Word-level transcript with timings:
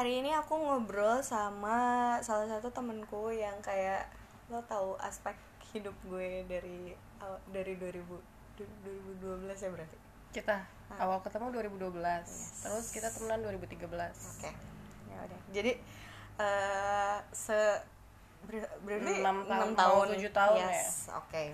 hari 0.00 0.24
ini 0.24 0.32
aku 0.32 0.56
ngobrol 0.56 1.20
sama 1.22 1.76
salah 2.20 2.48
satu 2.48 2.72
temenku 2.72 3.28
yang 3.28 3.52
kayak 3.60 4.08
lo 4.48 4.64
tahu 4.64 4.96
aspek 4.98 5.36
hidup 5.70 5.92
gue 6.02 6.40
dari 6.48 6.96
dari 7.46 7.76
2000 7.76 8.00
du- 8.56 8.76
2012 9.20 9.60
ya 9.60 9.68
berarti? 9.68 9.96
Kita 10.32 10.56
Ah. 10.88 11.04
awal 11.04 11.20
ketemu 11.20 11.52
2012 11.52 12.24
terus 12.64 12.86
kita 12.90 13.12
temenan 13.12 13.44
2013 13.44 14.16
oke 14.16 14.50
ya 15.06 15.18
udah. 15.20 15.40
Jadi 15.52 15.72
eh 16.40 17.18
se 17.30 17.60
ber- 18.42 18.72
berarti 18.80 19.20
Enam 19.20 19.44
tahun, 19.44 19.76
tahun. 19.76 20.06
tujuh 20.16 20.32
tahun 20.32 20.56
ya. 20.56 20.70
yes 20.72 21.12
oke. 21.12 21.44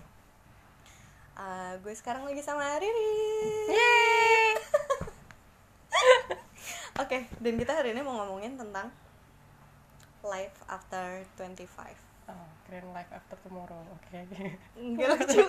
Eh, 1.36 1.72
gue 1.82 1.92
sekarang 1.92 2.22
lagi 2.22 2.40
sama 2.40 2.78
Riri. 2.78 3.12
Yeay! 3.68 4.54
Oke, 6.96 7.28
dan 7.44 7.54
kita 7.60 7.76
hari 7.76 7.92
ini 7.92 8.00
mau 8.00 8.16
ngomongin 8.24 8.56
tentang 8.56 8.88
life 10.24 10.56
after 10.64 11.22
25 11.36 11.68
oh, 12.32 12.48
keren 12.64 12.88
life 12.96 13.12
after 13.12 13.36
tomorrow 13.44 13.76
oke. 13.92 14.16
Enggak 14.80 15.20
lucu. 15.20 15.44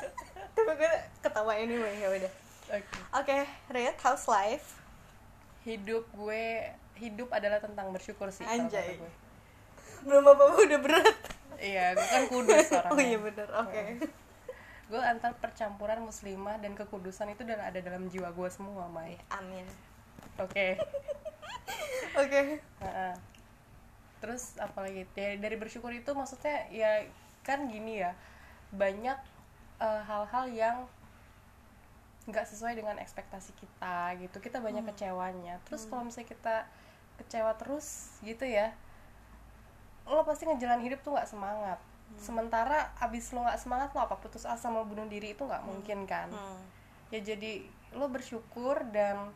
Tapi 0.58 0.72
gue 0.74 0.94
ketawa 1.22 1.54
anyway, 1.54 2.02
ya 2.02 2.08
udah. 2.10 2.32
Oke. 2.74 2.98
Oke, 3.14 3.38
Red, 3.70 3.96
how's 4.02 4.26
life? 4.26 4.78
hidup 5.66 6.08
gue 6.16 6.64
hidup 6.96 7.28
adalah 7.28 7.60
tentang 7.60 7.92
bersyukur 7.92 8.32
sih 8.32 8.46
Anjay. 8.48 8.96
gue. 8.96 9.12
Belum 10.06 10.24
apa-apa 10.24 10.64
udah 10.64 10.80
berat. 10.80 11.18
Iya 11.58 11.92
gue 11.92 12.06
kan 12.08 12.22
kudus 12.30 12.68
orangnya. 12.78 12.94
Oh 12.94 13.00
iya 13.02 13.18
bener, 13.20 13.48
oke. 13.52 13.82
Gue 14.88 15.00
antar 15.04 15.36
percampuran 15.36 16.00
muslimah 16.00 16.56
dan 16.56 16.72
kekudusan 16.72 17.36
itu 17.36 17.44
udah 17.44 17.68
ada 17.68 17.78
dalam 17.84 18.08
jiwa 18.08 18.32
gue 18.32 18.48
semua 18.48 18.88
Mai. 18.88 19.20
Amin 19.28 19.68
oke. 20.42 20.66
Oke. 22.18 22.58
Terus 24.18 24.58
apalagi 24.58 25.06
dari, 25.14 25.38
dari 25.38 25.54
bersyukur 25.54 25.94
itu 25.94 26.10
maksudnya 26.10 26.66
ya 26.74 27.06
kan 27.46 27.70
gini 27.70 28.02
ya 28.02 28.10
banyak 28.74 29.18
eh, 29.78 30.02
hal-hal 30.02 30.44
yang 30.50 30.76
nggak 32.28 32.44
sesuai 32.44 32.74
dengan 32.74 32.98
ekspektasi 32.98 33.54
kita 33.54 34.18
gitu. 34.18 34.42
Kita 34.42 34.58
banyak 34.58 34.82
kecewanya. 34.90 35.62
Terus 35.70 35.86
kalau 35.86 36.02
misalnya 36.02 36.28
kita 36.34 36.56
kecewa 37.22 37.54
terus 37.58 38.18
gitu 38.22 38.46
ya 38.46 38.70
lo 40.08 40.24
pasti 40.24 40.48
ngejalan 40.48 40.80
hidup 40.80 41.04
tuh 41.04 41.12
nggak 41.14 41.28
semangat. 41.28 41.78
Sementara 42.16 42.96
abis 42.98 43.28
lo 43.36 43.44
nggak 43.44 43.60
semangat 43.60 43.92
lo 43.92 44.00
apa 44.00 44.16
putus 44.16 44.48
asa 44.48 44.72
mau 44.72 44.88
bunuh 44.88 45.04
diri 45.04 45.36
itu 45.36 45.44
nggak 45.44 45.64
mungkin 45.68 46.08
kan? 46.08 46.32
Hmm. 46.32 46.64
ya 47.08 47.24
jadi 47.24 47.64
lo 47.96 48.04
bersyukur 48.12 48.84
dan 48.92 49.32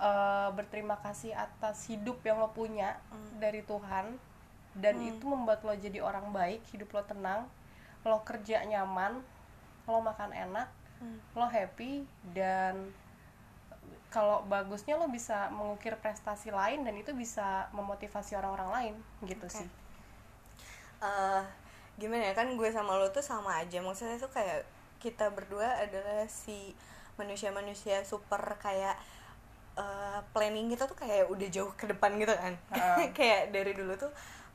eh, 0.00 0.48
berterima 0.54 0.96
kasih 1.00 1.34
atas 1.34 1.88
hidup 1.88 2.20
yang 2.24 2.40
lo 2.40 2.52
punya 2.52 3.00
dari 3.36 3.60
Tuhan 3.66 4.16
dan 4.72 4.96
itu 5.04 5.28
membuat 5.28 5.60
lo 5.64 5.76
jadi 5.76 6.00
orang 6.00 6.32
baik 6.32 6.64
hidup 6.72 6.88
lo 6.96 7.02
tenang 7.04 7.44
lo 8.02 8.24
kerja 8.24 8.64
nyaman 8.64 9.20
lo 9.84 9.98
makan 10.00 10.32
enak 10.32 10.68
lo 11.34 11.46
happy 11.50 12.06
dan 12.32 12.94
kalau 14.12 14.44
bagusnya 14.44 15.00
lo 15.00 15.08
bisa 15.08 15.48
mengukir 15.48 15.96
prestasi 15.98 16.52
lain 16.52 16.84
dan 16.84 16.94
itu 16.94 17.16
bisa 17.16 17.72
memotivasi 17.72 18.36
orang-orang 18.36 18.70
lain 18.70 18.94
gitu 19.24 19.48
Oke. 19.48 19.56
sih. 19.64 19.68
Eh 21.00 21.42
gimana 21.96 22.32
ya 22.32 22.34
kan 22.36 22.48
gue 22.54 22.68
sama 22.68 23.00
lo 23.00 23.08
tuh 23.08 23.24
sama 23.24 23.56
aja. 23.64 23.80
Maksudnya 23.80 24.20
tuh 24.20 24.28
kayak 24.28 24.68
kita 25.00 25.32
berdua 25.32 25.80
adalah 25.80 26.28
si 26.28 26.76
manusia-manusia 27.16 28.04
super 28.04 28.40
kayak 28.60 28.94
eh, 29.78 30.20
planning 30.32 30.72
kita 30.72 30.84
tuh 30.88 30.98
kayak 30.98 31.28
udah 31.28 31.48
jauh 31.48 31.72
ke 31.76 31.88
depan 31.88 32.16
gitu 32.20 32.34
kan 32.34 32.54
Heeh. 32.72 33.10
kayak 33.18 33.52
dari 33.54 33.72
dulu 33.72 33.94
tuh 33.96 34.12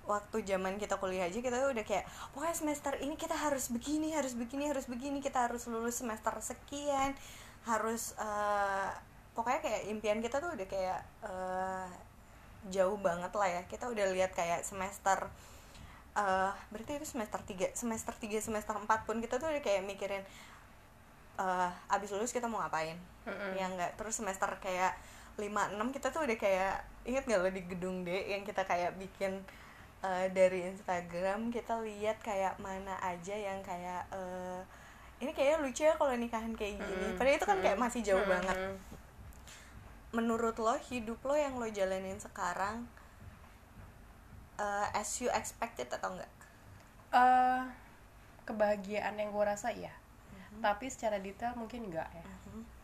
waktu 0.07 0.39
zaman 0.47 0.79
kita 0.79 0.95
kuliah 0.97 1.27
aja 1.27 1.39
kita 1.43 1.59
tuh 1.59 1.75
udah 1.75 1.83
kayak 1.83 2.07
pokoknya 2.31 2.55
semester 2.55 2.95
ini 3.03 3.19
kita 3.19 3.35
harus 3.35 3.67
begini 3.67 4.15
harus 4.15 4.39
begini 4.39 4.71
harus 4.71 4.87
begini 4.87 5.19
kita 5.19 5.51
harus 5.51 5.67
lulus 5.67 5.99
semester 5.99 6.31
sekian 6.39 7.11
harus 7.67 8.15
eh, 8.15 8.89
pokoknya 9.35 9.59
kayak 9.59 9.81
impian 9.91 10.23
kita 10.23 10.39
tuh 10.39 10.55
udah 10.55 10.67
kayak 10.67 11.01
eh, 11.27 11.87
jauh 12.71 12.97
banget 12.99 13.31
lah 13.35 13.47
ya 13.47 13.61
kita 13.67 13.91
udah 13.91 14.05
lihat 14.15 14.31
kayak 14.35 14.63
semester 14.63 15.27
eh 16.17 16.51
berarti 16.73 16.97
itu 16.97 17.05
semester 17.05 17.37
3 17.45 17.77
semester 17.77 18.13
3 18.17 18.41
semester 18.41 18.73
4 18.73 18.89
pun 19.05 19.21
kita 19.21 19.37
tuh 19.37 19.53
udah 19.53 19.61
kayak 19.61 19.85
mikirin 19.85 20.25
eh 21.37 21.69
abis 21.93 22.09
lulus 22.17 22.33
kita 22.33 22.49
mau 22.49 22.59
ngapain 22.65 22.97
Mm-mm. 23.29 23.53
ya 23.53 23.69
enggak 23.69 23.93
terus 23.93 24.17
semester 24.17 24.49
kayak 24.57 24.97
5 25.37 25.45
6 25.45 25.95
kita 25.95 26.09
tuh 26.09 26.25
udah 26.25 26.37
kayak 26.37 26.81
inget 27.05 27.23
gak 27.29 27.39
lo 27.45 27.49
di 27.53 27.61
gedung 27.69 28.01
D 28.01 28.09
yang 28.09 28.41
kita 28.41 28.65
kayak 28.65 28.97
bikin 28.97 29.45
eh, 30.01 30.25
dari 30.33 30.65
Instagram 30.65 31.53
kita 31.53 31.77
lihat 31.85 32.17
kayak 32.25 32.57
mana 32.57 32.97
aja 33.05 33.37
yang 33.37 33.61
kayak 33.61 34.09
eh 34.09 34.61
ini 35.17 35.33
kayaknya 35.33 35.57
lucu 35.61 35.81
ya 35.85 35.93
kalau 35.97 36.13
nikahan 36.17 36.53
kayak 36.57 36.81
gini 36.81 37.05
Mm-mm. 37.13 37.17
padahal 37.21 37.37
itu 37.37 37.45
kan 37.45 37.59
kayak 37.61 37.77
masih 37.77 38.01
jauh 38.01 38.25
banget 38.25 38.57
Mm-mm. 38.57 38.75
menurut 40.17 40.57
lo 40.57 40.73
hidup 40.89 41.21
lo 41.21 41.37
yang 41.37 41.53
lo 41.61 41.69
jalanin 41.69 42.17
sekarang 42.17 42.89
eh, 44.57 44.87
as 44.97 45.21
you 45.21 45.29
expected 45.37 45.85
atau 45.93 46.17
enggak 46.17 46.33
eh 47.13 47.61
kebahagiaan 48.47 49.19
yang 49.19 49.29
gue 49.35 49.43
rasa 49.43 49.69
iya 50.57 50.63
tapi 50.63 50.85
secara 50.87 51.17
detail 51.17 51.53
mungkin 51.53 51.85
enggak 51.85 52.09
ya 52.11 52.25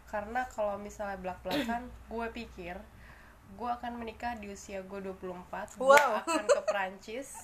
karena 0.06 0.46
kalau 0.48 0.78
misalnya 0.78 1.18
belak 1.18 1.42
belakan 1.42 1.90
gue 2.12 2.28
pikir 2.32 2.78
gue 3.54 3.70
akan 3.72 3.94
menikah 3.96 4.34
di 4.36 4.50
usia 4.50 4.82
gue 4.82 5.00
24 5.00 5.20
gue 5.76 5.84
Wow. 5.84 6.22
akan 6.22 6.46
ke 6.48 6.62
Perancis 6.64 7.30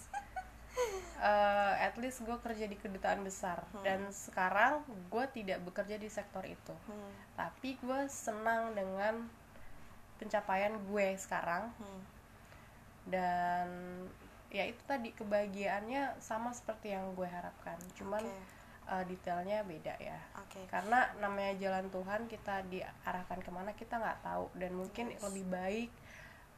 Eh, 1.19 1.73
at 1.77 1.99
least 1.99 2.23
gue 2.23 2.37
kerja 2.39 2.63
di 2.63 2.73
kedutaan 2.73 3.19
besar 3.19 3.59
dan 3.83 4.07
sekarang 4.07 4.79
gue 5.09 5.25
tidak 5.29 5.59
bekerja 5.61 5.97
di 5.97 6.07
sektor 6.07 6.39
itu 6.41 6.71
Hmm. 6.87 7.11
tapi 7.35 7.75
gue 7.75 8.07
senang 8.07 8.71
dengan 8.71 9.27
pencapaian 10.15 10.71
gue 10.79 11.07
sekarang 11.17 11.67
Hmm. 11.75 12.01
dan 13.05 13.67
ya 14.47 14.63
itu 14.63 14.79
tadi 14.85 15.11
kebahagiaannya 15.11 16.17
sama 16.17 16.49
seperti 16.49 16.89
yang 16.89 17.11
gue 17.11 17.27
harapkan 17.27 17.75
cuman 17.93 18.23
Oke. 18.23 18.39
Uh, 18.89 19.03
detailnya 19.05 19.61
beda 19.61 19.93
ya 19.95 20.17
Oke. 20.35 20.65
karena 20.67 21.05
namanya 21.17 21.53
jalan 21.55 21.85
Tuhan 21.87 22.25
kita 22.25 22.65
diarahkan 22.67 23.39
ke 23.39 23.49
mana 23.49 23.71
kita 23.71 23.95
nggak 23.95 24.19
tahu 24.21 24.49
dan 24.57 24.71
mungkin 24.73 25.13
lebih 25.15 25.45
baik 25.47 25.89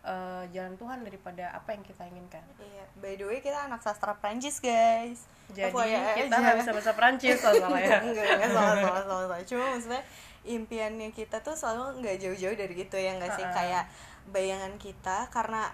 uh, 0.01 0.47
jalan 0.49 0.73
Tuhan 0.75 1.03
daripada 1.03 1.51
apa 1.51 1.75
yang 1.75 1.83
kita 1.83 2.07
inginkan 2.07 2.41
Iya, 2.57 2.83
by 2.97 3.13
the 3.15 3.25
way 3.27 3.39
kita 3.39 3.67
anak 3.67 3.83
sastra 3.83 4.15
Prancis 4.15 4.57
guys. 4.57 5.27
jadi 5.51 5.67
FYI 5.69 5.99
kita 6.25 6.31
aja. 6.31 6.39
nggak 6.39 6.57
bisa 6.63 6.71
bahasa 6.71 6.91
Perancis 6.95 7.35
soalnya 7.43 7.67
ya 7.75 7.99
enggak, 7.99 8.23
enggak 8.39 8.49
salah, 8.49 8.75
salah, 8.79 9.03
salah, 9.03 9.25
salah. 9.27 9.39
Cuma 9.43 9.63
maksudnya 9.75 10.01
impiannya 10.41 11.09
kita 11.11 11.37
tuh 11.43 11.53
selalu 11.53 12.01
nggak 12.01 12.17
jauh-jauh 12.17 12.55
dari 12.55 12.73
itu 12.73 12.95
ya 12.95 13.11
nggak 13.19 13.31
sih 13.35 13.43
Ha-ha. 13.45 13.53
kayak 13.53 13.83
bayangan 14.31 14.73
kita 14.79 15.27
karena 15.29 15.69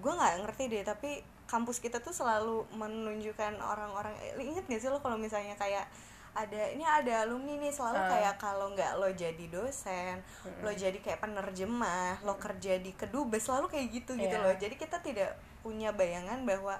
gue 0.00 0.12
nggak 0.12 0.34
ngerti 0.42 0.64
deh 0.66 0.82
tapi 0.82 1.22
kampus 1.50 1.78
kita 1.78 1.98
tuh 1.98 2.12
selalu 2.12 2.62
menunjukkan 2.72 3.58
orang-orang 3.58 4.14
eh, 4.16 4.38
inget 4.40 4.62
gak 4.64 4.78
sih 4.78 4.86
lo 4.86 4.98
kalau 4.98 5.18
misalnya 5.18 5.52
kayak 5.54 5.90
ada 6.30 6.70
ini 6.70 6.86
ada 6.86 7.26
alumni 7.26 7.58
nih 7.58 7.74
selalu 7.74 7.98
Ah. 7.98 8.06
kayak 8.08 8.34
kalau 8.38 8.70
nggak 8.70 8.92
lo 8.94 9.10
jadi 9.10 9.44
dosen 9.46 10.22
lo 10.62 10.70
jadi 10.70 10.94
kayak 10.96 11.18
penerjemah 11.18 12.22
lo 12.22 12.38
kerja 12.38 12.78
di 12.78 12.94
kedubes 12.94 13.42
selalu 13.42 13.66
kayak 13.68 13.86
gitu 13.92 14.14
gitu 14.14 14.30
Iya. 14.30 14.38
loh. 14.40 14.54
Jadi 14.54 14.74
kita 14.76 15.02
tidak 15.02 15.34
punya 15.58 15.90
bayangan 15.90 16.38
bahwa 16.44 16.78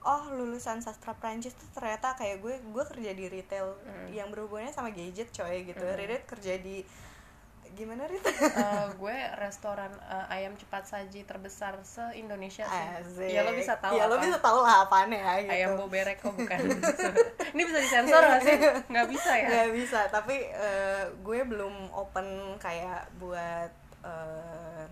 oh 0.00 0.22
lulusan 0.28 0.78
sastra 0.78 1.10
Prancis 1.12 1.54
tuh 1.54 1.70
ternyata 1.72 2.14
kayak 2.14 2.38
gue 2.38 2.54
gue 2.60 2.84
kerja 2.88 3.10
di 3.12 3.24
retail 3.28 3.70
yang 4.10 4.28
berhubungannya 4.28 4.70
sama 4.70 4.90
gadget 4.90 5.30
coy 5.30 5.62
gitu. 5.64 5.78
Ridit 5.84 6.26
kerja 6.26 6.58
di 6.58 6.82
gimana 7.78 8.02
Rit? 8.04 8.18
Uh, 8.20 8.90
gue 8.92 9.16
restoran 9.38 9.86
uh, 10.02 10.26
ayam 10.28 10.52
cepat 10.52 10.82
saji 10.82 11.22
terbesar 11.22 11.78
se 11.80 12.02
Indonesia 12.12 12.66
sih 12.66 12.84
Asik. 12.98 13.30
ya 13.30 13.40
lo 13.40 13.54
bisa 13.54 13.78
tahu 13.78 13.94
ya 13.94 14.04
lo 14.04 14.14
apa. 14.14 14.24
bisa 14.24 14.38
tahu 14.38 14.58
lah 14.58 14.82
apaan 14.82 15.08
ya 15.08 15.38
gitu 15.38 15.54
ayam 15.54 15.70
boberek 15.74 16.18
kok 16.18 16.34
bukan 16.34 16.58
ini 17.54 17.62
bisa 17.62 17.78
disensor 17.78 18.18
nggak 18.20 18.42
sih 18.42 18.56
nggak 18.84 19.06
bisa 19.08 19.30
ya 19.32 19.46
nggak 19.48 19.70
bisa 19.72 20.00
tapi 20.08 20.36
eh, 20.44 21.06
gue 21.16 21.38
belum 21.44 21.74
open 21.90 22.26
kayak 22.58 23.06
buat 23.16 23.70
eh, 24.02 24.82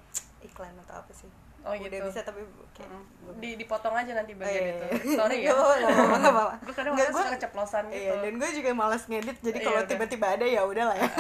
iklan 0.41 0.71
atau 0.81 1.03
apa 1.03 1.11
sih 1.12 1.27
Oh, 1.67 1.75
udah 1.75 1.83
gitu. 1.83 1.99
bisa 2.06 2.23
tapi 2.23 2.47
kayak 2.71 2.87
Mm. 2.87 3.43
di 3.43 3.59
dipotong 3.59 3.91
aja 3.91 4.15
nanti 4.15 4.33
Oh, 4.33 4.38
bagian 4.38 4.62
iya, 4.62 4.71
itu 4.71 4.87
iya. 5.03 5.17
sorry 5.19 5.37
ya 5.43 5.50
Nggak 6.15 6.31
apa-apa, 6.31 6.55
gue 6.62 6.75
kadang 6.79 6.93
Nggak, 6.94 7.11
suka 7.11 7.27
keceplosan 7.35 7.85
gitu 7.91 8.06
Iya, 8.06 8.12
dan 8.23 8.33
gue 8.38 8.50
juga 8.55 8.71
malas 8.71 9.03
ngedit 9.05 9.38
jadi 9.43 9.59
Iya, 9.59 9.67
kalau 9.67 9.81
udah. 9.83 9.91
tiba-tiba 9.91 10.27
ada 10.31 10.47
ya 10.47 10.62
udah 10.62 10.85
lah 10.87 10.97
ya. 10.97 11.11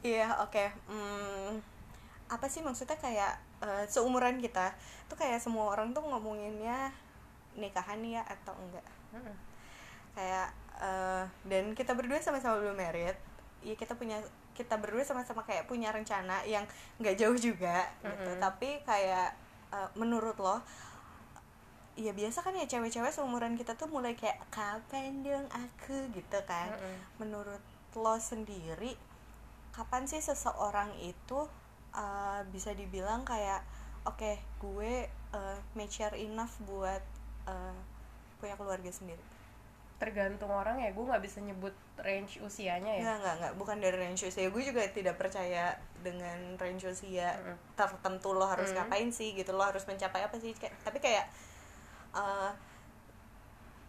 Iya, 0.00 0.32
oke. 0.40 0.64
Hmm, 0.88 1.60
apa 2.30 2.46
sih 2.48 2.64
maksudnya 2.64 2.96
kayak 2.96 3.36
eh, 3.60 3.84
seumuran 3.90 4.40
kita 4.40 4.72
tuh 5.10 5.18
kayak 5.18 5.42
semua 5.42 5.68
orang 5.68 5.92
tuh 5.92 6.00
ngomonginnya 6.00 6.88
nikahan 7.58 8.00
ya 8.00 8.24
atau 8.24 8.56
enggak. 8.56 8.86
Mm-mm. 9.12 9.36
Kayak 10.16 10.48
eh, 10.80 11.24
dan 11.44 11.64
kita 11.76 11.92
berdua 11.92 12.22
sama-sama 12.24 12.62
belum 12.64 12.78
married. 12.78 13.16
Iya, 13.60 13.76
kita 13.76 13.92
punya 13.98 14.16
kita 14.56 14.76
berdua 14.80 15.04
sama-sama 15.04 15.44
kayak 15.44 15.68
punya 15.68 15.92
rencana 15.92 16.44
yang 16.48 16.64
nggak 16.96 17.16
jauh 17.20 17.36
juga 17.36 17.84
gitu. 18.00 18.30
Mm-mm. 18.32 18.40
Tapi 18.40 18.80
kayak 18.88 19.36
eh, 19.76 19.90
menurut 20.00 20.36
lo 20.40 20.64
ya 22.00 22.16
biasa 22.16 22.40
kan 22.40 22.56
ya 22.56 22.64
cewek-cewek 22.64 23.12
seumuran 23.12 23.60
kita 23.60 23.76
tuh 23.76 23.84
mulai 23.90 24.16
kayak 24.16 24.40
kapan 24.48 25.20
dong 25.20 25.44
aku 25.52 26.08
gitu 26.16 26.38
kan 26.48 26.72
Mm-mm. 26.72 26.96
menurut 27.20 27.60
lo 27.92 28.16
sendiri 28.16 28.96
kapan 29.80 30.04
sih 30.04 30.20
seseorang 30.20 30.92
itu 31.00 31.48
uh, 31.96 32.40
bisa 32.52 32.76
dibilang 32.76 33.24
kayak 33.24 33.64
oke 34.04 34.36
gue 34.60 35.08
uh, 35.32 35.56
mature 35.72 36.12
enough 36.20 36.52
buat 36.68 37.00
uh, 37.48 37.72
punya 38.36 38.60
keluarga 38.60 38.92
sendiri. 38.92 39.20
Tergantung 39.96 40.52
orang 40.52 40.80
ya 40.80 40.92
gue 40.92 41.00
nggak 41.00 41.24
bisa 41.24 41.40
nyebut 41.40 41.72
range 41.96 42.44
usianya 42.44 42.92
ya. 43.00 43.16
Enggak, 43.16 43.34
enggak, 43.40 43.54
bukan 43.56 43.76
dari 43.80 43.96
range 43.96 44.28
usia. 44.28 44.48
Gue 44.52 44.64
juga 44.64 44.84
tidak 44.92 45.16
percaya 45.16 45.76
dengan 46.04 46.56
range 46.60 46.84
usia 46.88 47.36
Mm-mm. 47.40 47.56
tertentu 47.76 48.36
lo 48.36 48.44
harus 48.44 48.72
Mm. 48.72 48.76
ngapain 48.84 49.08
sih? 49.08 49.32
Gitu 49.32 49.52
lo 49.52 49.64
harus 49.64 49.84
mencapai 49.88 50.24
apa 50.24 50.36
sih? 50.36 50.52
Kayak- 50.56 50.76
tapi 50.84 51.00
kayak 51.00 51.24
uh, 52.12 52.52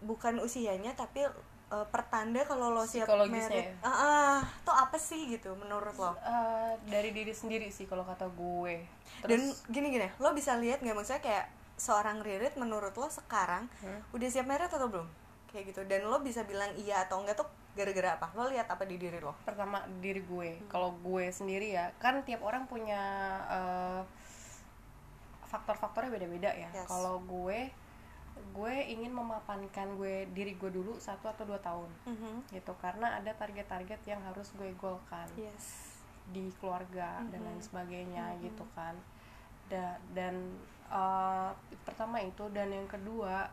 bukan 0.03 0.39
usianya 0.39 0.95
tapi 0.95 1.23
uh, 1.71 1.87
pertanda 1.87 2.43
kalau 2.43 2.69
lo 2.69 2.83
siap 2.83 3.07
merit. 3.25 3.71
ya? 3.71 3.81
Ah, 3.81 3.89
ah, 3.89 4.37
tuh 4.61 4.71
apa 4.71 4.95
sih 4.95 5.31
gitu 5.31 5.55
menurut 5.55 5.95
lo? 5.95 6.11
Eh, 6.17 6.73
dari 6.85 7.09
diri 7.09 7.31
sendiri 7.31 7.71
sih 7.71 7.87
kalau 7.87 8.03
kata 8.03 8.27
gue. 8.27 8.83
Dan 9.23 9.39
terus 9.41 9.63
gini 9.67 9.89
gini 9.89 10.07
lo 10.17 10.31
bisa 10.31 10.55
lihat 10.55 10.79
nggak? 10.79 10.93
Maksudnya 10.93 11.23
kayak 11.23 11.45
seorang 11.75 12.21
Ririt 12.21 12.53
menurut 12.55 12.93
lo 12.93 13.07
sekarang 13.07 13.65
Hmm. 13.81 14.03
udah 14.11 14.27
siap 14.27 14.45
merit 14.45 14.69
atau 14.69 14.85
belum? 14.85 15.07
Kayak 15.49 15.73
gitu. 15.73 15.81
Dan 15.83 16.05
lo 16.05 16.19
bisa 16.19 16.43
bilang 16.43 16.69
iya 16.77 17.03
atau 17.03 17.19
enggak 17.19 17.39
tuh 17.39 17.47
gara-gara 17.73 18.15
apa? 18.15 18.27
Lo 18.35 18.45
lihat 18.45 18.67
apa 18.67 18.83
di 18.83 18.95
diri 18.95 19.17
lo? 19.17 19.33
Pertama 19.41 19.81
diri 19.97 20.21
gue. 20.21 20.61
Kalau 20.67 20.93
gue 20.93 21.25
sendiri 21.27 21.71
ya 21.71 21.89
kan 21.97 22.21
tiap 22.21 22.43
orang 22.43 22.67
punya 22.67 23.01
eh, 23.49 24.01
faktor-faktornya 25.47 26.11
beda-beda 26.11 26.51
ya. 26.53 26.69
Yes. 26.71 26.87
kalau 26.87 27.19
gue 27.21 27.67
gue 28.51 28.73
ingin 28.87 29.09
memapankan 29.09 29.95
gue 29.95 30.25
diri 30.29 30.53
gue 30.53 30.69
dulu 30.69 30.97
satu 30.97 31.27
atau 31.27 31.43
dua 31.43 31.57
tahun. 31.57 31.89
Gitu 32.49 32.73
karena 32.77 33.15
ada 33.15 33.31
target-target 33.31 34.01
yang 34.05 34.21
harus 34.21 34.51
gue 34.53 34.69
golkan 34.75 35.27
yes. 35.35 35.93
Di 36.27 36.47
keluarga 36.57 37.21
dan 37.27 37.39
Mhm. 37.39 37.47
lain 37.47 37.61
sebagainya 37.61 38.25
Mhm. 38.33 38.39
gitu 38.43 38.65
kan. 38.71 38.95
Da- 39.67 39.99
dan 40.11 40.57
eh, 40.87 41.49
pertama 41.81 42.19
itu 42.19 42.43
dan 42.49 42.67
yang 42.67 42.83
kedua 42.85 43.47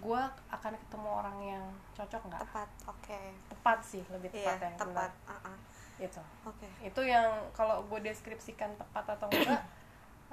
gue 0.00 0.22
akan 0.48 0.72
ketemu 0.78 1.08
orang 1.10 1.38
yang 1.42 1.64
cocok 1.92 2.22
nggak? 2.24 2.40
Tepat 2.42 2.70
oke. 2.86 3.20
Tepat 3.50 3.78
sih 3.82 4.02
lebih 4.06 4.30
iya 4.30 4.52
tepat 4.52 4.60
ya 4.62 4.70
tepat 4.78 5.10
ah. 5.26 5.58
itu 5.96 6.22
oke. 6.44 6.66
Itu 6.80 7.00
yang 7.02 7.26
kalau 7.52 7.84
gue 7.84 8.00
deskripsikan 8.00 8.72
tepat 8.74 9.04
atau 9.10 9.26
enggak 9.28 9.60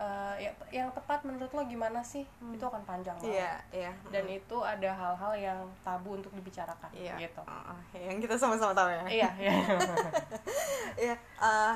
eh, 0.02 0.36
ya 0.40 0.52
yang 0.74 0.90
tepat 0.90 1.22
menurut 1.22 1.48
lo 1.48 1.62
gimana 1.64 2.02
sih 2.02 2.26
Hmm. 2.38 2.52
itu 2.52 2.64
akan 2.64 2.82
panjang 2.82 3.14
banget 3.16 3.38
iya 3.38 3.54
iya 3.72 3.92
dan 4.10 4.26
Mm. 4.26 4.36
itu 4.36 4.58
ada 4.58 4.90
hal-hal 4.92 5.34
yang 5.36 5.60
tabu 5.82 6.16
untuk 6.16 6.34
dibicarakan 6.34 6.90
iya 6.92 7.14
gitu 7.20 7.42
ah. 7.44 7.78
yang 7.94 8.18
kita 8.18 8.34
sama-sama 8.34 8.74
tahu 8.74 8.90
ya 8.90 9.04
iya 9.08 9.30
iya 9.40 9.54
Iya, 11.02 11.16
eh, 11.40 11.76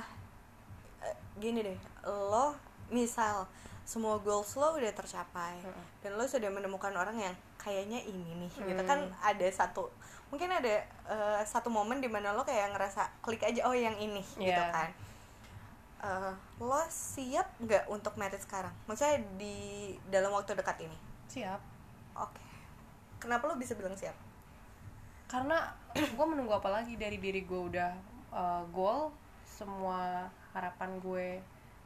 eh, 1.01 1.15
gini 1.35 1.61
deh, 1.61 1.77
lo 2.03 2.53
misal 2.87 3.45
semua 3.83 4.17
goals 4.17 4.53
lo 4.55 4.73
udah 4.73 4.89
tercapai 4.91 5.61
Mm-mm. 5.61 5.85
dan 6.01 6.11
lo 6.13 6.25
sudah 6.25 6.49
menemukan 6.49 6.89
orang 6.91 7.15
yang 7.15 7.35
kayaknya 7.55 8.01
ini 8.01 8.41
nih, 8.41 8.51
gitu 8.51 8.81
Hmm. 8.81 8.89
kan 8.89 8.99
ada 9.23 9.47
satu 9.47 9.89
mungkin 10.27 10.49
ada 10.49 10.81
eh, 11.05 11.41
satu 11.43 11.69
momen 11.69 11.97
di 11.97 12.09
mana 12.09 12.29
lo 12.29 12.41
kayak 12.41 12.73
ngerasa 12.73 13.05
klik 13.21 13.41
aja 13.41 13.61
oh 13.63 13.73
yang 13.73 13.93
ini 13.95 14.21
gitu 14.35 14.49
Iya. 14.49 14.73
kan. 14.73 14.89
Eh, 16.03 16.33
lo 16.59 16.81
siap 16.91 17.47
nggak 17.61 17.87
untuk 17.87 18.15
merit 18.19 18.41
sekarang? 18.41 18.73
Maksudnya 18.89 19.23
di 19.39 19.55
dalam 20.11 20.33
waktu 20.35 20.55
dekat 20.57 20.83
ini? 20.83 20.97
siap 21.25 21.57
Oke. 22.15 22.39
Kenapa 23.19 23.49
lo 23.49 23.57
bisa 23.57 23.73
bilang 23.73 23.97
siap? 23.97 24.15
karena 25.25 25.73
gue 26.17 26.25
menunggu 26.25 26.53
apa 26.53 26.69
lagi 26.69 26.95
dari 26.95 27.17
diri 27.17 27.41
gue 27.43 27.61
udah 27.73 27.91
uh, 28.31 28.63
goal 28.69 29.09
semua 29.45 30.29
harapan 30.53 31.01
gue 31.01 31.27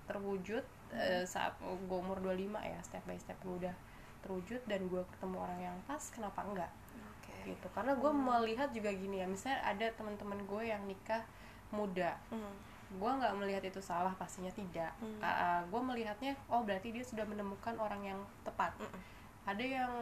terwujud 0.06 0.64
uh, 0.94 1.24
saat 1.24 1.56
gue 1.64 1.98
umur 1.98 2.20
25 2.22 2.52
ya 2.62 2.80
step 2.84 3.04
by 3.08 3.18
step 3.18 3.38
gue 3.42 3.56
udah 3.66 3.76
terwujud 4.20 4.62
dan 4.68 4.84
gue 4.92 5.02
ketemu 5.16 5.36
orang 5.40 5.60
yang 5.72 5.78
pas 5.88 6.04
kenapa 6.12 6.44
enggak 6.44 6.72
Oke. 7.16 7.56
gitu 7.56 7.68
karena 7.72 7.96
gue 7.96 8.12
melihat 8.12 8.70
juga 8.76 8.92
gini 8.92 9.24
ya 9.24 9.28
misalnya 9.30 9.64
ada 9.64 9.88
teman-teman 9.96 10.44
gue 10.44 10.64
yang 10.68 10.84
nikah 10.84 11.24
muda 11.72 12.20
Hmm. 12.34 12.54
Gue 12.90 13.12
nggak 13.12 13.34
melihat 13.38 13.64
itu 13.64 13.78
salah 13.80 14.14
pastinya 14.18 14.50
tidak 14.50 14.90
Hmm. 14.98 15.22
gue 15.68 15.82
melihatnya 15.84 16.34
oh 16.50 16.66
berarti 16.66 16.90
dia 16.90 17.06
sudah 17.06 17.22
menemukan 17.24 17.78
orang 17.78 18.02
yang 18.02 18.20
tepat 18.42 18.74
Mm-mm. 18.82 19.02
ada 19.46 19.62
yang 19.62 19.94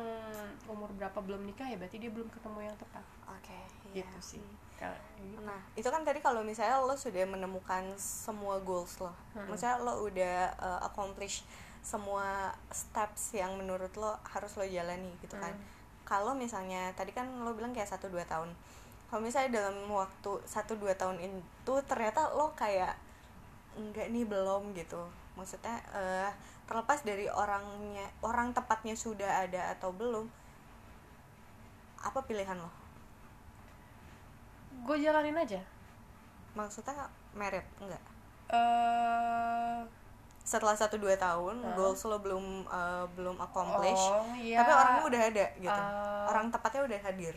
umur 0.67 0.87
berapa 0.95 1.19
belum 1.19 1.43
nikah 1.43 1.67
ya 1.67 1.75
berarti 1.75 1.99
dia 1.99 2.11
belum 2.11 2.31
ketemu 2.31 2.71
yang 2.71 2.77
tepat 2.79 3.03
Oke. 3.27 3.59
iya. 3.91 4.03
gitu 4.03 4.19
sih 4.19 4.43
gitu. 4.77 5.41
Nah, 5.41 5.57
itu 5.73 5.89
kan 5.89 6.05
tadi 6.05 6.21
kalau 6.21 6.45
misalnya 6.45 6.77
lo 6.77 6.93
sudah 6.93 7.25
menemukan 7.25 7.81
semua 7.97 8.61
goals 8.61 9.01
lo, 9.01 9.09
Hmm. 9.33 9.49
maksudnya 9.49 9.81
lo 9.81 10.05
udah 10.05 10.53
uh, 10.53 10.79
accomplish 10.85 11.41
semua 11.81 12.53
steps 12.69 13.33
yang 13.33 13.57
menurut 13.57 13.89
lo 13.97 14.13
harus 14.21 14.53
lo 14.53 14.61
jalani 14.61 15.09
gitu 15.17 15.33
kan. 15.33 15.49
Hmm. 15.49 15.65
Kalau 16.05 16.37
misalnya 16.37 16.93
tadi 16.93 17.09
kan 17.09 17.25
lo 17.41 17.57
bilang 17.57 17.73
kayak 17.73 17.89
1 17.89 18.05
2 18.05 18.21
tahun. 18.23 18.53
Kalau 19.07 19.21
misalnya 19.21 19.63
dalam 19.63 19.87
waktu 19.87 20.31
1 20.43 20.51
2 20.75 20.91
tahun 20.93 21.17
itu 21.23 21.73
ternyata 21.87 22.27
lo 22.31 22.51
kayak 22.53 22.91
enggak 23.73 24.11
nih 24.11 24.27
belum 24.27 24.75
gitu. 24.75 24.99
Maksudnya 25.33 25.79
eh, 25.91 26.29
terlepas 26.65 26.99
dari 27.01 27.25
orangnya 27.27 28.03
orang 28.19 28.51
tepatnya 28.51 28.93
sudah 28.93 29.47
ada 29.47 29.71
atau 29.71 29.91
belum 29.91 30.27
apa 31.97 32.19
pilihan 32.23 32.55
lo? 32.55 32.69
gue 34.77 34.97
jalanin 35.01 35.33
aja 35.33 35.57
Maksudnya 36.53 37.09
merit 37.33 37.65
enggak? 37.81 37.99
eh 38.47 39.79
setelah 40.39 40.71
1 40.71 40.87
2 40.95 41.17
tahun 41.17 41.55
Hah? 41.59 41.75
goals 41.75 41.99
lo 42.07 42.23
belum 42.23 42.63
uh, 42.63 43.03
belum 43.11 43.35
accomplish 43.35 43.99
oh 43.99 44.31
iya 44.39 44.63
tapi 44.63 44.71
orangnya 44.71 45.03
udah 45.03 45.21
ada 45.27 45.45
gitu 45.59 45.81
Eh, 45.83 46.23
orang 46.31 46.47
tepatnya 46.47 46.81
udah 46.87 46.99
hadir 47.03 47.35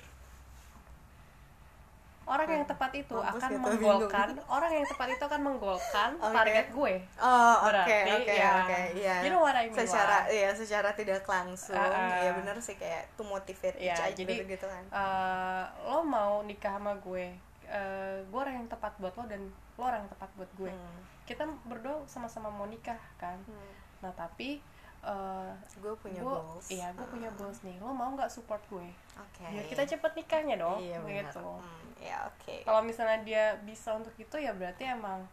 orang 2.23 2.49
yang 2.49 2.65
tepat 2.65 2.93
itu 2.95 3.11
Mampus 3.13 3.37
akan 3.37 3.51
gitu, 3.51 3.61
menggolkan 3.61 4.29
orang 4.47 4.71
yang 4.73 4.87
tepat 4.87 5.09
itu 5.11 5.25
akan 5.25 5.41
menggolkan 5.43 6.11
Oke. 6.17 6.31
target 6.33 6.67
gue 6.71 6.95
oh 7.19 7.55
oke 7.61 7.97
oke 8.15 8.33
ya, 8.33 8.51
oke 8.61 8.79
iya 8.95 9.17
you 9.21 9.31
know 9.31 9.41
what 9.41 9.53
I 9.53 9.67
mean 9.67 9.75
secara 9.77 10.29
iya 10.29 10.51
secara 10.53 10.93
tidak 10.93 11.25
langsung 11.25 11.75
ah. 11.75 12.21
iya 12.21 12.31
bener 12.33 12.55
sih 12.57 12.75
kayak 12.75 13.11
to 13.15 13.23
motivate 13.23 13.75
Iya, 13.77 13.93
each 13.93 14.03
other 14.05 14.17
jadi- 14.17 14.47
gitu 14.49 14.67
kan 14.67 14.85
Eh, 14.87 15.62
lo 15.85 16.00
mau 16.00 16.41
nikah 16.41 16.73
sama 16.73 16.95
gue 16.97 17.35
eh, 17.65 18.17
gue 18.23 18.39
orang 18.39 18.55
yang 18.57 18.69
tepat 18.69 18.93
buat 18.97 19.12
lo 19.12 19.25
dan 19.25 19.43
lo 19.75 19.83
orang 19.83 20.03
yang 20.03 20.12
tepat 20.12 20.31
buat 20.35 20.50
gue 20.55 20.71
Hmm. 20.71 21.00
kita 21.25 21.43
berdua 21.65 22.03
sama-sama 22.05 22.47
mau 22.49 22.65
nikah 22.65 22.99
kan 23.17 23.39
Hmm. 23.41 23.73
nah 24.00 24.12
tapi 24.12 24.62
eh, 25.00 25.50
gue 25.76 25.95
punya 25.97 26.21
gue 26.21 26.28
goals. 26.28 26.66
iya 26.69 26.92
gue 26.92 27.07
punya 27.07 27.30
goals 27.35 27.61
nih. 27.61 27.76
Lo 27.80 27.90
mau 27.90 28.12
nggak 28.12 28.28
support 28.28 28.61
gue? 28.69 28.85
Oke. 29.16 29.42
Biar 29.49 29.64
kita 29.64 29.83
cepet 29.87 30.12
nikahnya 30.14 30.57
dong 30.57 30.76
iya 30.78 31.00
gitu. 31.00 31.40
Hmm, 31.40 31.88
ya 31.97 32.28
oke. 32.28 32.54
Kalau 32.62 32.80
misalnya 32.80 33.19
dia 33.23 33.45
bisa 33.62 33.97
untuk 33.97 34.12
itu 34.14 34.37
ya 34.37 34.52
berarti 34.52 34.85
emang 34.87 35.25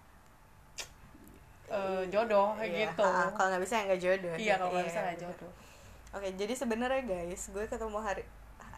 eh, 1.67 2.03
jodoh 2.07 2.55
Iya, 2.57 2.91
gitu. 2.91 3.03
Kalau 3.03 3.47
nggak 3.51 3.61
bisa 3.61 3.73
ya 3.75 3.83
nggak 3.85 4.01
jodoh 4.01 4.35
iya 4.37 4.53
kalau 4.55 4.71
nggak 4.71 4.83
Iya, 4.83 4.89
bisa 4.89 4.99
nggak 5.03 5.19
jodoh. 5.19 5.51
Oke 6.15 6.27
jadi 6.33 6.53
sebenarnya 6.55 7.01
guys 7.03 7.43
gue 7.51 7.63
ketemu 7.67 7.99
hari 7.99 8.23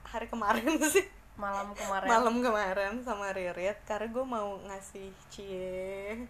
hari 0.03 0.25
kemarin 0.25 0.65
sih. 0.97 1.05
Malam 1.39 1.71
kemarin. 1.71 2.07
Malam 2.09 2.35
kemarin 2.41 2.93
sama 2.99 3.31
Ririt 3.31 3.79
karena 3.85 4.09
gue 4.09 4.25
mau 4.25 4.59
ngasih 4.65 5.07
cie. 5.29 6.25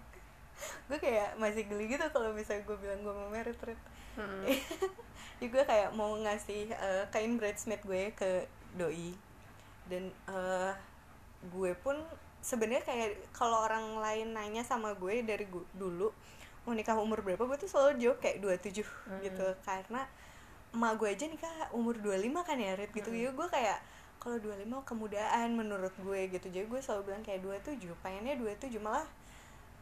Gue 0.86 1.00
kayak 1.00 1.40
masih 1.40 1.64
geli 1.66 1.88
gitu 1.88 2.04
kalau 2.12 2.30
misalnya 2.30 2.62
gue 2.62 2.78
bilang 2.78 3.00
gue 3.02 3.14
mau 3.16 3.32
merit 3.32 3.56
Rit 3.64 3.80
Jadi 5.40 5.48
gue 5.48 5.64
kayak 5.64 5.90
mau 5.94 6.12
ngasih 6.16 6.68
eh, 6.70 7.04
kain 7.10 7.36
bridesmaid 7.36 7.82
gue 7.82 8.12
ke 8.12 8.30
doi. 8.74 9.16
Dan 9.88 10.12
eh, 10.28 10.72
gue 11.48 11.72
pun 11.76 11.96
sebenarnya 12.40 12.84
kayak 12.84 13.10
kalau 13.32 13.64
orang 13.64 14.00
lain 14.00 14.32
nanya 14.32 14.62
sama 14.62 14.92
gue 14.94 15.24
dari 15.24 15.44
gu- 15.46 15.68
dulu 15.74 16.12
mau 16.64 16.76
nikah 16.76 16.96
umur 16.96 17.24
berapa? 17.24 17.40
Gue 17.42 17.56
tuh 17.56 17.68
selalu 17.68 17.98
jawab 17.98 18.18
kayak 18.20 18.38
27 18.40 18.84
Hmm. 18.84 19.20
gitu. 19.22 19.48
Karena 19.64 20.04
emak 20.70 20.94
gue 20.98 21.10
aja 21.10 21.26
nikah 21.26 21.50
umur 21.72 21.98
25 21.98 22.44
kan 22.44 22.58
ya 22.58 22.76
Rit 22.76 22.92
gitu. 22.92 23.10
Hmm. 23.10 23.18
ya 23.18 23.30
gue 23.32 23.48
kayak 23.50 23.80
kalau 24.20 24.36
25 24.36 24.68
kemudaan 24.84 25.56
menurut 25.56 25.96
gue 25.98 26.28
gitu. 26.30 26.48
Jadi 26.52 26.66
gue 26.68 26.80
selalu 26.80 27.02
bilang 27.08 27.24
kayak 27.24 27.40
27 27.42 27.80
pengennya 28.04 28.36
27 28.36 28.76
malah 28.78 29.08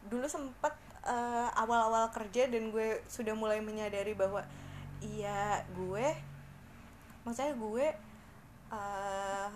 dulu 0.06 0.24
sempet 0.24 0.70
eh, 1.08 1.48
awal-awal 1.56 2.12
kerja 2.12 2.46
dan 2.46 2.68
gue 2.68 3.00
sudah 3.08 3.32
mulai 3.32 3.64
menyadari 3.64 4.12
bahwa 4.12 4.44
iya 5.00 5.64
gue 5.72 6.06
maksudnya 7.24 7.56
gue 7.56 7.86
eh, 8.68 9.48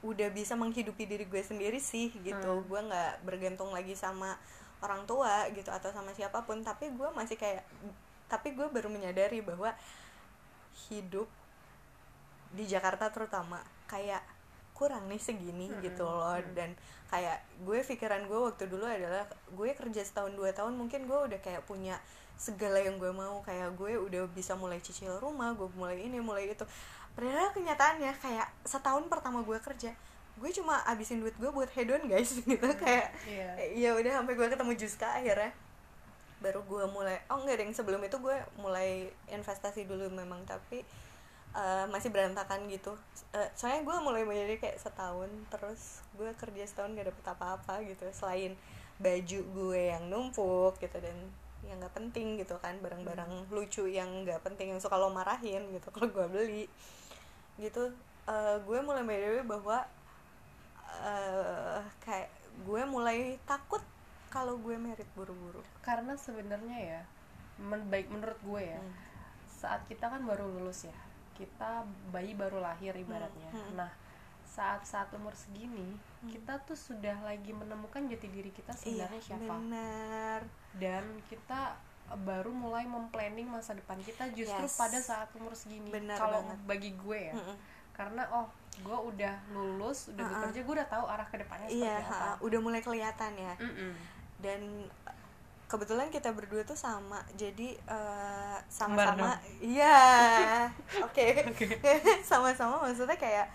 udah 0.00 0.28
bisa 0.32 0.56
menghidupi 0.56 1.04
diri 1.04 1.28
gue 1.28 1.42
sendiri 1.44 1.76
sih 1.76 2.08
gitu 2.24 2.50
Hmm. 2.56 2.64
gue 2.64 2.80
nggak 2.88 3.12
bergantung 3.28 3.68
lagi 3.70 3.92
sama 3.92 4.40
orang 4.80 5.04
tua 5.04 5.44
gitu 5.52 5.68
atau 5.68 5.92
sama 5.92 6.16
siapa 6.16 6.40
pun 6.48 6.64
tapi 6.64 6.88
gue 6.88 7.08
masih 7.12 7.36
kayak 7.36 7.60
tapi 8.32 8.56
gue 8.56 8.64
baru 8.72 8.88
menyadari 8.88 9.44
bahwa 9.44 9.76
hidup 10.88 11.28
di 12.56 12.64
Jakarta 12.64 13.12
terutama 13.12 13.60
kayak 13.84 14.24
kurang 14.80 15.04
nih 15.06 15.20
segini 15.20 15.68
Mm-mm. 15.68 15.84
gitu 15.84 16.00
loh. 16.00 16.32
Mm. 16.32 16.56
dan 16.56 16.70
kayak 17.06 17.36
gue 17.60 17.78
pikiran 17.84 18.24
gue 18.24 18.38
waktu 18.40 18.64
dulu 18.64 18.88
adalah 18.88 19.22
gue 19.28 19.70
kerja 19.70 20.00
setahun 20.00 20.32
dua 20.32 20.50
tahun 20.50 20.72
mungkin 20.72 21.04
gue 21.04 21.18
udah 21.28 21.38
kayak 21.38 21.60
punya 21.62 22.00
segala 22.34 22.80
yang 22.80 22.96
gue 22.96 23.12
mau. 23.12 23.44
Kayak 23.44 23.76
gue 23.76 24.00
udah 24.00 24.24
bisa 24.32 24.56
mulai 24.56 24.80
cicil 24.80 25.12
rumah 25.18 25.52
gue 25.52 25.68
mulai 25.74 26.00
ini 26.00 26.16
mulai 26.18 26.48
itu. 26.48 26.64
Padahal 27.12 27.52
kenyataannya 27.52 28.16
kayak 28.16 28.48
setahun 28.64 29.04
pertama 29.06 29.44
gue 29.44 29.60
kerja 29.60 29.92
gue 30.40 30.48
cuma 30.56 30.80
abisin 30.88 31.20
duit 31.20 31.36
gue 31.36 31.52
buat 31.52 31.68
hedon 31.68 32.08
guys 32.08 32.32
gitu. 32.48 32.64
Kayak 32.80 33.12
Iya. 33.28 33.50
ya 33.76 33.90
udah 33.92 34.12
sampai 34.16 34.32
gue 34.32 34.46
ketemu 34.48 34.72
Juska 34.72 35.08
akhirnya. 35.12 35.52
Baru 36.40 36.64
gue 36.64 36.80
mulai 36.88 37.20
oh 37.28 37.44
enggak 37.44 37.60
deng 37.60 37.76
sebelum 37.76 38.00
itu 38.00 38.16
gue 38.16 38.32
mulai 38.56 39.12
investasi 39.28 39.84
dulu 39.84 40.08
memang. 40.08 40.40
Tapi 40.48 40.80
eh, 41.54 41.84
masih 41.90 42.10
berantakan 42.14 42.66
gitu. 42.70 42.92
Eh, 43.34 43.48
soalnya 43.58 43.82
gue 43.86 43.96
mulai 44.02 44.22
menjadi 44.26 44.54
kayak 44.62 44.78
setahun 44.80 45.30
terus 45.50 46.02
gue 46.18 46.30
kerja 46.38 46.62
setahun 46.66 46.94
gak 46.98 47.08
dapet 47.10 47.24
apa-apa 47.26 47.74
gitu. 47.86 48.04
Selain 48.14 48.54
baju 49.00 49.40
gue 49.56 49.82
yang 49.96 50.04
numpuk 50.12 50.76
gitu 50.78 50.98
dan 51.00 51.16
yang 51.64 51.76
nggak 51.80 51.92
penting 51.92 52.40
gitu 52.40 52.56
kan 52.60 52.76
barang-barang 52.80 53.52
lucu 53.52 53.84
yang 53.84 54.08
nggak 54.24 54.40
penting 54.40 54.72
yang 54.72 54.80
suka 54.80 54.96
lo 54.96 55.12
marahin 55.12 55.60
gitu 55.76 55.88
kalau 55.94 56.08
gue 56.10 56.26
beli. 56.28 56.64
Gitu 57.60 57.92
Eh, 58.30 58.56
gue 58.62 58.78
mulai 58.84 59.02
menyadari 59.02 59.42
bahwa 59.42 59.82
eh 61.02 61.80
kayak 62.04 62.28
gue 62.66 62.82
mulai 62.84 63.40
takut 63.48 63.80
kalau 64.30 64.54
gue 64.60 64.76
merit 64.78 65.08
buru-buru. 65.16 65.62
Karena 65.82 66.14
sebenarnya 66.14 66.78
ya 66.78 67.00
men 67.60 67.82
baik 67.90 68.08
menurut 68.08 68.38
gue 68.44 68.62
ya 68.72 68.80
Hmm. 68.80 68.94
saat 69.60 69.84
kita 69.90 70.08
kan 70.08 70.24
baru 70.24 70.48
lulus 70.48 70.88
ya 70.88 70.96
kita 71.40 71.70
bayi 72.10 72.32
baru 72.34 72.60
lahir 72.60 72.92
ibaratnya 72.94 73.48
Hmm, 73.48 73.64
hmm. 73.64 73.74
nah 73.74 73.90
saat 74.44 74.82
saat 74.82 75.08
umur 75.12 75.32
segini 75.32 75.94
kita 76.26 76.60
tuh 76.60 76.76
sudah 76.76 77.16
lagi 77.22 77.50
menemukan 77.50 78.04
jati 78.04 78.28
diri 78.28 78.50
kita 78.50 78.74
sebenarnya 78.74 79.16
siapa 79.18 79.40
Iya, 79.40 79.48
benar 79.48 80.40
dan 80.76 81.02
kita 81.24 81.78
baru 82.20 82.50
mulai 82.50 82.84
memplanning 82.84 83.46
masa 83.46 83.72
depan 83.72 83.96
kita 84.00 84.26
justru 84.30 84.60
Yes. 84.60 84.74
pada 84.74 84.98
saat 84.98 85.30
umur 85.32 85.54
segini 85.54 85.88
kalau 86.12 86.42
bagi 86.66 86.92
gue 86.92 87.20
ya 87.24 87.32
Mm-mm. 87.32 87.56
karena 87.92 88.26
oh 88.28 88.50
gue 88.76 88.98
udah 89.08 89.34
lulus 89.50 90.10
udah 90.10 90.18
Uh-uh. 90.20 90.34
bekerja 90.42 90.60
gue 90.60 90.74
udah 90.76 90.88
tahu 90.88 91.04
arah 91.06 91.26
ke 91.26 91.36
depannya 91.38 91.66
seperti 91.66 91.86
iya 91.86 91.96
apa 92.02 92.14
ha, 92.26 92.30
udah 92.40 92.58
mulai 92.58 92.80
kelihatan 92.80 93.32
ya 93.32 93.54
Mm-mm. 93.56 93.92
dan 94.40 94.60
eh, 95.06 95.18
kebetulan 95.70 96.10
kita 96.10 96.34
berdua 96.34 96.66
tuh 96.66 96.74
sama 96.74 97.22
jadi 97.38 97.78
eh, 97.78 98.58
sama-sama 98.66 99.38
iya 99.62 100.66
oke. 101.06 101.26
Sama-sama 102.30 102.82
maksudnya 102.82 103.14
kayak 103.14 103.46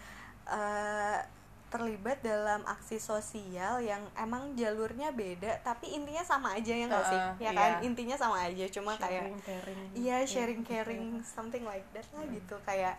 eh, 0.48 1.20
terlibat 1.68 2.24
dalam 2.24 2.64
aksi 2.64 3.04
sosial 3.04 3.84
yang 3.84 4.00
emang 4.16 4.56
jalurnya 4.56 5.12
beda 5.12 5.60
tapi 5.60 5.92
intinya 5.92 6.24
sama 6.24 6.56
aja 6.56 6.72
ya 6.72 6.88
nggak 6.88 7.06
sih? 7.12 7.20
Uh-uh, 7.20 7.44
ya 7.44 7.52
kan? 7.52 7.72
Iya. 7.84 7.84
intinya 7.84 8.16
sama 8.16 8.48
aja 8.48 8.66
cuma 8.72 8.96
kayak 8.96 9.28
sharing 9.28 9.42
caring. 9.44 9.80
Iya 9.92 10.18
sharing 10.24 10.62
caring 10.64 11.04
something 11.28 11.68
like 11.68 11.84
that 11.92 12.08
lah 12.16 12.24
gitu. 12.32 12.56
Kayak 12.64 12.96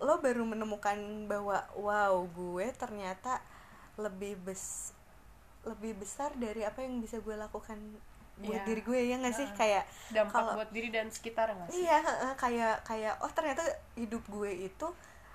lo 0.00 0.24
baru 0.24 0.48
menemukan 0.48 0.96
bahwa 1.28 1.68
wow 1.76 2.16
gue 2.32 2.66
ternyata 2.80 3.44
lebih 4.00 4.40
bes 4.40 4.96
lebih 5.68 6.00
besar 6.00 6.32
dari 6.38 6.64
apa 6.64 6.80
yang 6.80 7.02
bisa 7.04 7.20
gue 7.20 7.36
lakukan 7.36 7.76
buat 8.38 8.54
Iya. 8.54 8.66
diri 8.66 8.80
gue 8.80 8.98
ya 9.04 9.16
nggak 9.16 9.34
sih 9.34 9.44
Heeh. 9.44 9.56
kayak 9.56 9.84
dampak 10.10 10.34
kalau- 10.36 10.54
buat 10.54 10.70
diri 10.70 10.88
dan 10.88 11.06
sekitar 11.08 11.50
nggak 11.50 11.68
sih 11.68 11.82
iya 11.82 11.98
kayak 12.34 12.74
kayak 12.82 13.14
oh 13.18 13.30
ternyata 13.30 13.62
hidup 13.94 14.22
gue 14.24 14.50
itu 14.64 14.86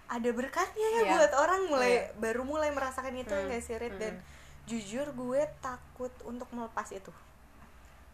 ada 0.06 0.30
berkatnya 0.32 0.88
ya 0.90 1.02
Iya. 1.02 1.12
buat 1.18 1.34
orang 1.36 1.62
mulai 1.68 1.94
Iya. 1.94 2.04
baru 2.16 2.42
mulai 2.44 2.70
merasakan 2.70 3.14
itu 3.14 3.30
Hmm, 3.30 3.46
nggak 3.46 3.62
sih 3.62 3.76
Rit? 3.76 3.96
dan 3.98 4.14
hmm. 4.16 4.26
jujur 4.64 5.08
gue 5.10 5.42
takut 5.60 6.12
untuk 6.24 6.48
melepas 6.50 6.88
itu 6.90 7.12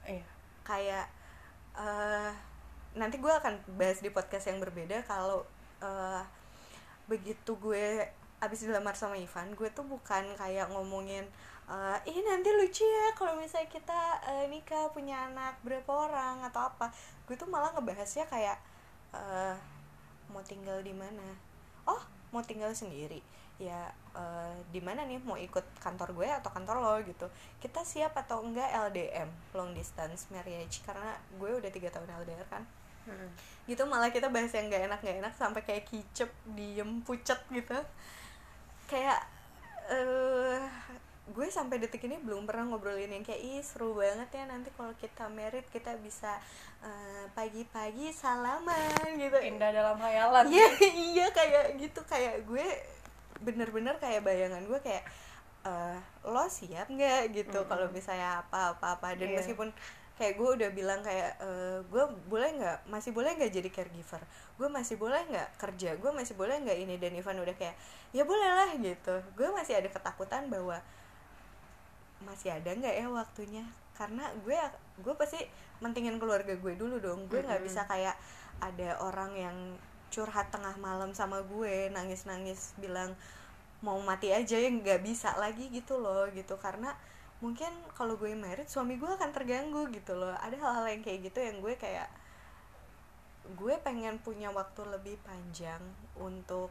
iya 0.03 0.25
kayak 0.63 1.05
eh 1.75 2.31
nanti 2.91 3.17
gue 3.17 3.29
akan 3.31 3.53
bahas 3.75 4.01
di 4.01 4.09
podcast 4.09 4.49
yang 4.49 4.57
berbeda 4.57 5.05
kalau 5.05 5.45
eh, 5.79 6.21
begitu 7.05 7.53
gue 7.55 8.09
abis 8.39 8.63
dilamar 8.63 8.93
sama 8.93 9.13
Ivan 9.13 9.53
gue 9.53 9.69
tuh 9.69 9.83
bukan 9.83 10.33
kayak 10.35 10.69
ngomongin 10.69 11.27
eh 11.69 11.97
ini 12.09 12.25
nanti 12.25 12.49
lucu 12.49 12.81
ya 12.81 13.13
kalau 13.13 13.37
misalnya 13.37 13.69
kita 13.69 14.01
eh, 14.25 14.45
nikah 14.49 14.89
punya 14.89 15.29
anak 15.29 15.61
berapa 15.61 15.89
orang 16.09 16.41
atau 16.49 16.65
apa. 16.65 16.89
Gue 17.29 17.37
tuh 17.37 17.45
malah 17.45 17.69
ngebahasnya 17.77 18.25
kayak 18.25 18.57
eh 19.13 19.55
mau 20.33 20.41
tinggal 20.41 20.81
di 20.81 20.93
mana? 20.93 21.37
Oh 21.85 22.01
mau 22.33 22.41
tinggal 22.41 22.73
sendiri. 22.73 23.21
Ya 23.61 23.93
eh, 24.17 24.55
di 24.73 24.81
mana 24.81 25.05
nih? 25.05 25.21
Mau 25.21 25.37
ikut 25.37 25.65
kantor 25.77 26.17
gue 26.17 26.25
atau 26.25 26.49
kantor 26.49 26.81
lo? 26.81 26.93
Gitu. 27.05 27.29
Kita 27.61 27.85
siap 27.85 28.17
atau 28.17 28.41
enggak 28.41 28.73
LDM 28.89 29.29
long 29.53 29.77
distance 29.77 30.25
marriage? 30.33 30.81
Karena 30.81 31.13
gue 31.37 31.49
udah 31.53 31.69
tiga 31.69 31.93
tahun 31.93 32.09
LDR 32.25 32.49
kan. 32.49 32.65
Mm-mm. 33.09 33.31
gitu 33.65 33.85
malah 33.89 34.13
kita 34.13 34.29
bahas 34.29 34.53
yang 34.53 34.69
gak 34.69 34.85
enak 34.85 34.99
gak 35.01 35.17
enak 35.17 35.33
sampai 35.33 35.61
kayak 35.65 35.85
kicep 35.89 36.29
diem 36.53 37.01
pucet 37.05 37.37
gitu. 37.49 37.77
Kayak 38.89 39.21
eh 39.89 40.61
gue 41.29 41.47
sampai 41.47 41.77
detik 41.77 42.03
ini 42.03 42.17
belum 42.19 42.43
pernah 42.43 42.65
ngobrolin 42.69 43.09
yang 43.09 43.21
kayak 43.21 43.41
ih 43.41 43.61
seru 43.61 43.93
banget 43.93 44.29
ya 44.33 44.43
nanti 44.45 44.69
kalau 44.73 44.93
kita 44.97 45.29
merit 45.29 45.65
kita 45.69 45.93
bisa 45.99 46.37
eh, 46.81 47.25
pagi-pagi 47.33 48.09
salaman 48.11 49.05
gitu. 49.15 49.37
Indah 49.39 49.69
dalam 49.69 49.97
hayalan. 49.99 50.45
Iya 50.47 50.67
iya 51.13 51.25
kayak 51.29 51.77
gitu. 51.77 51.99
Kayak 52.05 52.43
gue 52.45 52.67
bener-bener 53.39 53.95
kayak 53.97 54.21
bayangan 54.25 54.63
gue 54.65 54.79
kayak 54.81 55.03
eh, 55.65 55.97
lo 56.25 56.45
siap 56.49 56.87
nggak? 56.89 57.31
Gitu. 57.31 57.57
Mm-mm. 57.57 57.69
kalau 57.69 57.87
misalnya 57.91 58.43
apa-apa-apa. 58.45 59.15
Dan 59.19 59.31
Iya. 59.31 59.37
meskipun 59.39 59.69
kayak 60.19 60.35
gue 60.35 60.49
udah 60.59 60.69
bilang 60.75 60.99
kayak 60.99 61.39
eh, 61.39 61.79
gue 61.87 62.03
boleh 62.27 62.49
nggak 62.59 62.77
masih 62.91 63.11
boleh 63.15 63.31
nggak 63.37 63.51
jadi 63.53 63.69
caregiver? 63.71 64.21
Gue 64.59 64.67
masih 64.67 64.95
boleh 64.99 65.21
nggak 65.29 65.49
kerja? 65.57 65.95
Gue 65.95 66.11
masih 66.11 66.35
boleh 66.35 66.59
nggak 66.59 66.79
ini? 66.79 66.95
Dan 66.99 67.15
Ivan 67.15 67.39
udah 67.39 67.55
kayak 67.55 67.75
ya 68.11 68.23
boleh 68.23 68.51
lah 68.51 68.69
gitu. 68.75 69.15
Gue 69.37 69.47
masih 69.53 69.79
ada 69.79 69.87
ketakutan 69.87 70.47
bahwa 70.49 70.79
masih 72.23 72.55
ada 72.55 72.69
nggak 72.75 72.95
ya 72.95 73.07
waktunya? 73.07 73.63
Karena 73.95 74.27
gue 74.43 74.57
gue 75.03 75.13
pasti 75.15 75.39
mentingin 75.79 76.19
keluarga 76.19 76.55
gue 76.55 76.73
dulu 76.75 76.99
dong. 76.99 77.27
Gue 77.31 77.43
nggak 77.43 77.63
bisa 77.63 77.87
kayak 77.87 78.15
ada 78.59 78.99
orang 78.99 79.31
yang 79.35 79.57
curhat 80.09 80.49
tengah 80.51 80.75
malam 80.81 81.13
sama 81.15 81.39
gue 81.45 81.93
nangis 81.93 82.25
nangis 82.25 82.73
bilang 82.81 83.13
mau 83.79 83.95
mati 84.03 84.33
aja 84.35 84.59
ya 84.59 84.67
nggak 84.67 85.05
bisa 85.05 85.35
lagi 85.39 85.71
gitu 85.71 85.99
loh 85.99 86.27
gitu. 86.31 86.59
Karena 86.59 86.91
mungkin 87.39 87.71
kalau 87.95 88.19
gue 88.19 88.35
married 88.35 88.67
suami 88.67 88.99
gue 88.99 89.07
akan 89.07 89.31
terganggu 89.31 89.87
gitu 89.95 90.15
loh. 90.15 90.35
Ada 90.39 90.59
hal-hal 90.59 90.85
yang 90.91 91.01
kayak 91.03 91.31
gitu 91.31 91.39
yang 91.39 91.63
gue 91.63 91.75
kayak 91.79 92.11
gue 93.57 93.75
pengen 93.81 94.21
punya 94.21 94.53
waktu 94.53 94.85
lebih 94.85 95.17
panjang 95.25 95.81
untuk 96.19 96.69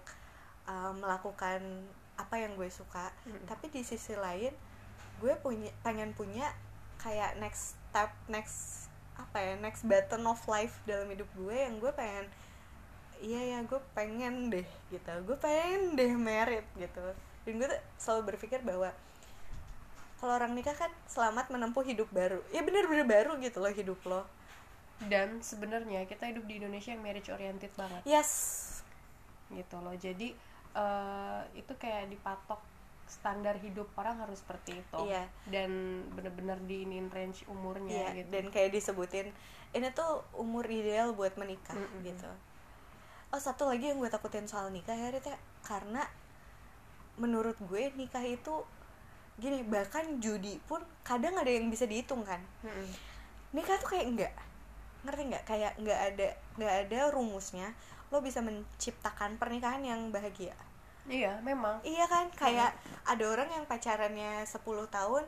uh, 0.69 0.95
melakukan 0.95 1.89
apa 2.19 2.35
yang 2.39 2.55
gue 2.59 2.69
suka. 2.69 3.11
Mm. 3.25 3.47
tapi 3.47 3.71
di 3.71 3.83
sisi 3.87 4.15
lain 4.15 4.53
gue 5.19 5.35
punya 5.43 5.71
pengen 5.83 6.15
punya 6.15 6.51
kayak 6.99 7.39
next 7.39 7.79
step 7.91 8.11
next 8.31 8.87
apa 9.19 9.39
ya 9.43 9.55
next 9.59 9.83
button 9.83 10.23
of 10.31 10.39
life 10.47 10.79
dalam 10.87 11.11
hidup 11.11 11.27
gue 11.35 11.57
yang 11.57 11.83
gue 11.83 11.91
pengen 11.91 12.27
iya 13.19 13.59
ya 13.59 13.59
gue 13.67 13.81
pengen 13.95 14.51
deh 14.51 14.67
gitu. 14.91 15.13
Gue 15.27 15.37
pengen 15.39 15.99
deh 15.99 16.15
merit 16.15 16.67
gitu. 16.79 17.03
Dan 17.43 17.59
gue 17.59 17.69
tuh 17.69 17.81
selalu 17.99 18.35
berpikir 18.35 18.63
bahwa 18.63 18.95
kalau 20.19 20.35
orang 20.35 20.55
nikah 20.55 20.75
kan 20.75 20.91
selamat 21.07 21.51
menempuh 21.51 21.83
hidup 21.87 22.11
baru. 22.11 22.43
Ya 22.51 22.63
bener-bener 22.63 23.07
baru 23.07 23.39
gitu 23.39 23.63
loh 23.63 23.71
hidup 23.71 23.99
lo. 24.07 24.23
Dan 25.07 25.43
sebenarnya 25.43 26.07
kita 26.11 26.27
hidup 26.27 26.47
di 26.47 26.59
Indonesia 26.59 26.91
yang 26.91 27.03
marriage 27.03 27.31
oriented 27.31 27.71
banget. 27.79 28.03
Yes. 28.03 28.31
Gitu 29.51 29.77
loh. 29.79 29.95
Jadi 29.95 30.35
eh, 30.75 31.41
itu 31.55 31.73
kayak 31.79 32.11
dipatok 32.11 32.59
standar 33.09 33.57
hidup 33.59 33.89
orang 33.97 34.21
harus 34.21 34.41
seperti 34.41 34.79
itu 34.79 35.01
Iya. 35.09 35.25
dan 35.49 35.71
bener-bener 36.13 36.61
diinin 36.65 37.09
range 37.09 37.49
umurnya 37.49 38.13
Iya, 38.13 38.23
gitu 38.23 38.31
dan 38.37 38.45
kayak 38.49 38.71
disebutin 38.71 39.33
ini 39.73 39.89
tuh 39.93 40.25
umur 40.33 40.65
ideal 40.65 41.13
buat 41.13 41.37
menikah 41.37 41.77
Mm-mm. 41.77 42.05
gitu. 42.05 42.29
Oh 43.29 43.37
satu 43.37 43.69
lagi 43.69 43.89
yang 43.89 44.01
gue 44.01 44.09
takutin 44.09 44.49
soal 44.49 44.73
nikah 44.73 44.97
ya 44.97 45.13
Rit, 45.13 45.25
ya. 45.25 45.37
karena 45.61 46.01
menurut 47.19 47.59
gue 47.61 47.91
nikah 47.93 48.23
itu 48.23 48.65
gini 49.37 49.63
bahkan 49.67 50.19
judi 50.19 50.57
pun 50.65 50.81
kadang 51.03 51.37
ada 51.37 51.51
yang 51.51 51.69
bisa 51.69 51.85
dihitung 51.85 52.25
kan. 52.25 52.41
Mm-mm. 52.65 52.89
Nikah 53.53 53.77
tuh 53.81 53.93
kayak 53.93 54.07
enggak 54.09 54.33
ngerti 54.99 55.23
nggak 55.31 55.45
kayak 55.47 55.73
nggak 55.79 56.01
ada 56.13 56.29
nggak 56.59 56.75
ada 56.89 56.99
rumusnya 57.15 57.71
lo 58.11 58.19
bisa 58.19 58.43
menciptakan 58.43 59.39
pernikahan 59.39 59.85
yang 59.87 60.11
bahagia 60.11 60.57
iya 61.09 61.41
memang. 61.41 61.81
Iya 61.83 62.05
kan? 62.07 62.29
Kayak 62.33 62.77
ada 63.05 63.25
orang 63.25 63.49
yang 63.49 63.65
pacarannya 63.65 64.45
10 64.45 64.61
tahun 64.89 65.25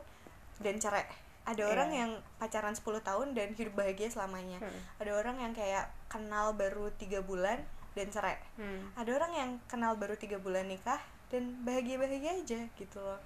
dan 0.61 0.75
cerai. 0.77 1.05
Ada 1.41 1.65
Iya. 1.65 1.71
orang 1.73 1.89
yang 1.89 2.11
pacaran 2.37 2.77
10 2.77 3.01
tahun 3.01 3.33
dan 3.33 3.57
hidup 3.57 3.73
bahagia 3.73 4.07
selamanya. 4.07 4.61
Hmm. 4.61 4.79
ada 5.01 5.11
orang 5.17 5.41
yang 5.41 5.53
kayak 5.57 5.89
kenal 6.05 6.53
baru 6.53 6.93
tiga 6.95 7.25
bulan 7.25 7.65
dan 7.97 8.07
cerai. 8.07 8.37
Hmm. 8.55 8.93
ada 8.93 9.09
orang 9.09 9.33
yang 9.33 9.49
kenal 9.65 9.97
baru 9.97 10.13
tiga 10.15 10.37
bulan 10.37 10.69
nikah 10.69 11.01
dan 11.33 11.57
bahagia 11.65 11.97
bahagia 11.97 12.37
aja 12.37 12.61
gitu 12.77 13.01
loh. 13.01 13.17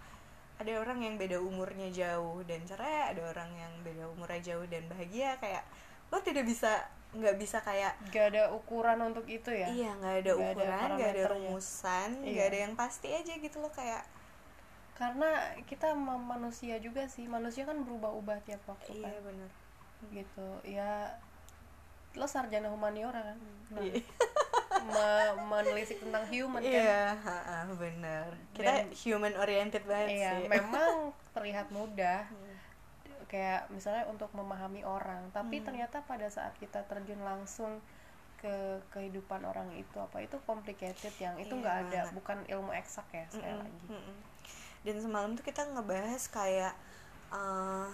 Ada 0.55 0.79
orang 0.79 1.03
yang 1.03 1.19
beda 1.19 1.43
umurnya 1.43 1.91
jauh 1.91 2.39
dan 2.47 2.63
cerai 2.63 3.11
ada 3.11 3.19
orang 3.27 3.51
yang 3.59 3.73
beda 3.83 4.07
umurnya 4.07 4.55
jauh 4.55 4.63
dan 4.71 4.87
bahagia 4.87 5.35
kayak 5.43 5.67
lo 6.15 6.21
tidak 6.21 6.45
bisa 6.45 6.71
nggak 7.11 7.35
bisa 7.35 7.59
kayak 7.59 7.91
gak 8.09 8.27
ada 8.29 8.47
ukuran 8.49 8.99
untuk 9.01 9.23
itu 9.25 9.47
ya 9.47 9.67
iya 9.69 9.91
nggak 9.93 10.15
ada 10.17 10.31
Nggak 10.31 10.47
ada 10.47 10.51
ukuran 10.53 10.67
nggak 10.69 10.79
ada 10.79 10.95
parameternya. 10.95 11.27
rumusan 11.29 12.09
nggak 12.21 12.31
Iya. 12.37 12.49
ada 12.49 12.57
yang 12.61 12.73
pasti 12.73 13.07
aja 13.09 13.33
gitu 13.37 13.57
loh 13.57 13.69
kayak 13.69 14.03
karena 14.93 15.29
kita 15.61 15.91
ma- 15.91 16.15
manusia 16.17 16.75
juga 16.77 17.03
sih 17.05 17.25
manusia 17.25 17.63
kan 17.63 17.75
berubah-ubah 17.77 18.39
tiap 18.41 18.63
waktu 18.65 18.95
iya 18.95 19.11
kan 19.11 19.23
benar 19.23 19.49
gitu 20.09 20.47
ya 20.65 20.91
lo 22.13 22.23
sarjana 22.25 22.67
humaniora 22.69 23.19
kan 23.21 23.37
nah, 23.69 23.79
Iya. 23.81 23.99
me- 24.85 25.35
menelisik 25.45 25.99
tentang 25.99 26.23
human 26.25 26.59
kan 26.59 26.67
iya 26.69 27.03
benar 27.69 28.27
kita 28.51 28.71
Dan- 28.73 28.91
human 28.93 29.33
oriented 29.35 29.83
banget 29.83 30.09
iya 30.13 30.31
sih 30.33 30.47
memang 30.47 31.11
terlihat 31.31 31.67
mudah 31.69 32.23
Hmm. 32.25 32.44
Kayak 33.35 33.67
misalnya 33.67 34.07
untuk 34.07 34.31
memahami 34.31 34.87
orang 34.87 35.27
tapi 35.29 35.59
Hmm. 35.59 35.65
ternyata 35.67 35.99
pada 36.01 36.31
saat 36.31 36.55
kita 36.55 36.87
terjun 36.87 37.19
langsung 37.19 37.83
ke 38.35 38.55
kehidupan 38.89 39.43
orang 39.43 39.67
itu 39.73 39.97
apa 39.97 40.21
itu 40.21 40.39
complicated 40.43 41.11
yang 41.17 41.35
itu 41.35 41.51
Iya 41.51 41.59
nggak 41.59 41.77
ada 41.83 41.99
banget. 42.01 42.15
bukan 42.15 42.37
ilmu 42.47 42.71
eksak 42.73 43.07
ya 43.11 43.25
sekali 43.27 43.51
Mm-mm, 43.51 43.63
lagi 43.65 43.87
mm-mm. 43.89 44.17
dan 44.83 44.95
semalam 45.01 45.31
tuh 45.33 45.43
kita 45.43 45.67
ngebahas 45.67 46.23
kayak 46.29 46.73
eh, 47.29 47.87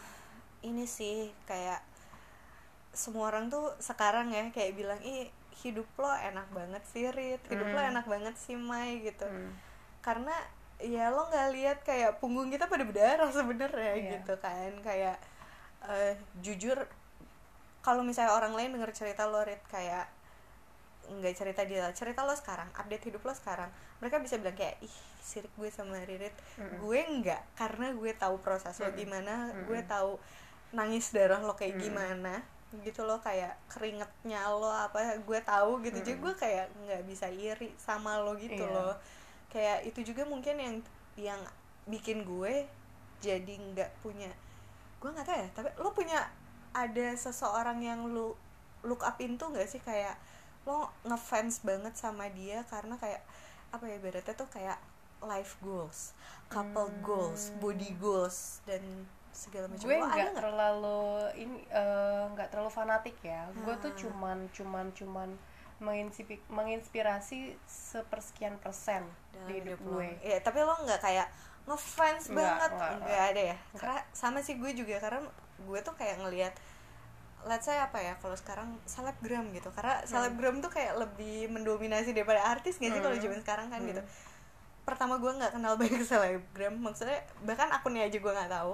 ini 0.62 0.86
sih 0.86 1.34
kayak 1.44 1.82
semua 2.92 3.32
orang 3.32 3.48
tuh 3.48 3.72
sekarang 3.80 4.30
ya 4.30 4.46
kayak 4.52 4.76
bilang 4.76 5.00
ih 5.02 5.26
hidup 5.64 5.88
lo 5.96 6.12
enak 6.12 6.48
banget 6.52 6.84
sih 6.86 7.08
Rit 7.08 7.42
hidup 7.48 7.66
lo 7.68 7.80
Mm. 7.80 7.92
enak 7.96 8.06
banget 8.06 8.36
sih 8.36 8.54
Mai 8.54 9.00
gitu 9.02 9.24
Hmm. 9.24 9.56
karena 10.02 10.36
ya 10.78 11.08
lo 11.08 11.30
nggak 11.30 11.50
lihat 11.54 11.78
kayak 11.82 12.18
punggung 12.18 12.50
kita 12.50 12.66
pada 12.66 12.82
berdarah 12.82 13.30
sebenarnya 13.32 13.94
Iya. 13.96 14.10
gitu 14.18 14.34
kan 14.38 14.74
kayak 14.82 15.16
eh, 15.84 16.14
jujur 16.40 16.78
kalau 17.82 18.06
misalnya 18.06 18.38
orang 18.38 18.54
lain 18.54 18.78
denger 18.78 18.94
cerita 18.94 19.26
lo 19.26 19.42
Rit 19.42 19.62
kayak 19.68 20.06
nggak 21.12 21.34
cerita 21.34 21.66
dia 21.66 21.90
cerita 21.92 22.24
lo 22.24 22.32
sekarang 22.32 22.70
update 22.78 23.10
hidup 23.10 23.26
lo 23.26 23.34
sekarang 23.34 23.68
mereka 24.00 24.22
bisa 24.22 24.38
bilang 24.38 24.54
kayak 24.54 24.78
ih 24.80 24.96
sirik 25.20 25.50
gue 25.58 25.68
sama 25.68 25.98
Ririt 26.06 26.32
Mm-mm. 26.56 26.78
gue 26.80 27.00
enggak 27.02 27.42
karena 27.58 27.92
gue 27.92 28.12
tahu 28.14 28.38
proses 28.40 28.78
lo 28.78 28.88
gimana 28.94 29.50
Mm-mm. 29.50 29.66
gue 29.66 29.82
tahu 29.84 30.22
nangis 30.72 31.10
darah 31.12 31.42
lo 31.42 31.58
kayak 31.58 31.76
Mm-mm. 31.76 31.84
gimana 31.84 32.34
gitu 32.86 33.04
lo 33.04 33.20
kayak 33.20 33.58
keringetnya 33.68 34.48
lo 34.48 34.72
apa 34.72 35.20
gue 35.20 35.40
tahu 35.44 35.84
gitu 35.84 36.00
jadi 36.00 36.16
Mm-mm. 36.16 36.24
gue 36.24 36.34
kayak 36.38 36.66
nggak 36.86 37.02
bisa 37.04 37.28
iri 37.28 37.74
sama 37.76 38.22
lo 38.22 38.38
gitu 38.38 38.62
Iya. 38.62 38.72
loh 38.72 38.96
kayak 39.52 39.84
itu 39.84 40.14
juga 40.14 40.24
mungkin 40.24 40.56
yang 40.56 40.76
yang 41.20 41.42
bikin 41.90 42.24
gue 42.24 42.64
jadi 43.20 43.54
nggak 43.74 43.92
punya 44.00 44.32
gue 45.02 45.10
nggak 45.10 45.26
tahu 45.26 45.34
ya 45.36 45.48
tapi 45.52 45.70
lo 45.76 45.90
punya 45.92 46.30
ada 46.72 47.08
seseorang 47.12 47.82
yang 47.82 48.06
lu 48.06 48.32
look 48.82 49.02
upin 49.02 49.36
tuh 49.36 49.50
nggak 49.50 49.68
sih? 49.68 49.78
Kayak 49.78 50.16
lo 50.64 50.88
ngefans 51.04 51.62
banget 51.62 51.94
sama 51.94 52.30
dia 52.30 52.62
karena 52.66 52.96
kayak 52.96 53.22
apa 53.70 53.84
ya 53.84 53.98
ibaratnya 53.98 54.34
tuh 54.34 54.46
kayak 54.48 54.78
life 55.22 55.58
goals 55.60 56.14
couple 56.48 56.86
Hmm. 56.88 57.02
goals 57.02 57.50
body 57.58 57.94
goals 57.98 58.62
dan 58.64 58.82
segala 59.32 59.68
macam. 59.68 59.84
Gue 59.84 59.98
nggak 59.98 60.34
terlalu 60.34 61.02
ini 61.36 61.60
eh, 61.68 62.24
nggak 62.30 62.50
terlalu 62.50 62.70
fanatik 62.70 63.18
ya. 63.22 63.50
Gue 63.58 63.74
tuh 63.78 63.90
Ah. 63.90 63.98
cuman 63.98 64.38
cuman 64.52 64.86
cuman 64.92 65.30
menginsipi- 65.80 66.46
menginspirasi 66.48 67.58
sepersekian 67.66 68.58
persen 68.58 69.02
dalam 69.32 69.48
di 69.48 69.54
hidup 69.58 69.82
gue. 69.82 70.10
Iya, 70.22 70.38
tapi 70.40 70.62
lo 70.62 70.78
nggak 70.78 71.02
kayak 71.02 71.26
ngefans 71.64 72.24
Nggak, 72.28 72.38
banget. 72.38 72.72
nggak, 72.72 72.92
nggak 73.02 73.24
ada 73.28 73.42
ya? 73.46 73.58
Karena 73.74 74.00
sama 74.12 74.40
sih 74.40 74.56
gue 74.56 74.72
juga 74.72 74.98
karena 74.98 75.22
gue 75.60 75.80
tuh 75.80 75.94
kayak 75.94 76.18
ngelihat 76.20 76.54
let's 77.42 77.66
say 77.66 77.74
apa 77.76 77.98
ya 77.98 78.14
kalau 78.18 78.34
sekarang 78.34 78.70
selebgram 78.86 79.50
gitu. 79.52 79.70
Karena 79.72 80.02
selebgram 80.04 80.60
tuh 80.60 80.70
kayak 80.70 80.94
lebih 80.96 81.50
mendominasi 81.50 82.12
daripada 82.12 82.42
artis 82.44 82.78
nggak 82.78 82.92
sih 82.92 83.02
kalau 83.02 83.16
Hmm. 83.16 83.24
zaman 83.24 83.40
sekarang 83.40 83.68
kan 83.68 83.80
Hmm. 83.80 83.90
gitu. 83.90 84.02
Pertama 84.82 85.18
gue 85.18 85.32
nggak 85.32 85.54
kenal 85.54 85.74
banyak 85.82 86.02
selebgram. 86.02 86.76
Maksudnya 86.76 87.22
bahkan 87.42 87.70
akunnya 87.70 88.04
aja 88.04 88.18
gue 88.18 88.32
nggak 88.32 88.52
tahu. 88.52 88.74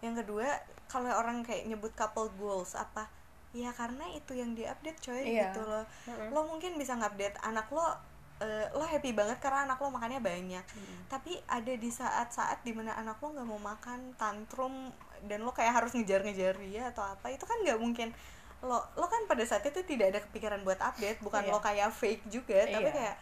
Yang 0.00 0.14
kedua 0.22 0.48
kalau 0.86 1.10
orang 1.10 1.40
kayak 1.40 1.66
nyebut 1.66 1.92
couple 1.92 2.28
goals 2.34 2.72
apa 2.72 3.08
ya 3.50 3.72
karena 3.72 4.04
itu 4.10 4.36
yang 4.36 4.52
diupdate 4.52 5.00
coy 5.00 5.16
Iya. 5.22 5.48
gitu 5.48 5.64
loh. 5.64 5.84
Mm-mm. 6.04 6.28
lo 6.28 6.44
mungkin 6.44 6.76
bisa 6.76 6.92
ngupdate 6.92 7.40
anak 7.40 7.64
lo 7.70 7.96
eh, 8.38 8.68
lo 8.70 8.82
happy 8.82 9.10
banget 9.10 9.38
karena 9.38 9.64
anak 9.64 9.78
lo 9.78 9.88
makannya 9.88 10.20
banyak 10.20 10.60
Mm. 10.66 11.08
tapi 11.08 11.40
ada 11.46 11.72
di 11.74 11.88
saat-saat 11.90 12.60
di 12.60 12.70
mana 12.70 12.92
anak 12.94 13.16
lo 13.16 13.30
nggak 13.30 13.46
mau 13.46 13.56
makan 13.58 14.12
tantrum 14.14 14.92
dan 15.22 15.40
lo 15.40 15.50
kayak 15.50 15.72
harus 15.74 15.92
ngejar-ngejar 15.92 16.52
dia 16.58 16.88
atau 16.88 17.02
apa 17.02 17.28
itu 17.28 17.42
kan 17.42 17.56
nggak 17.58 17.76
mungkin 17.76 18.12
lo 18.58 18.80
lo 18.92 19.06
kan 19.06 19.24
pada 19.24 19.40
saat 19.42 19.62
itu 19.62 19.80
tidak 19.82 20.06
ada 20.10 20.20
kepikiran 20.22 20.60
buat 20.62 20.76
update 20.78 21.20
bukan 21.20 21.42
Iya. 21.42 21.50
lo 21.50 21.60
kayak 21.60 21.88
fake 21.90 22.24
juga 22.26 22.60
tapi 22.66 22.84
Iya. 22.84 22.92
kayak 22.94 23.16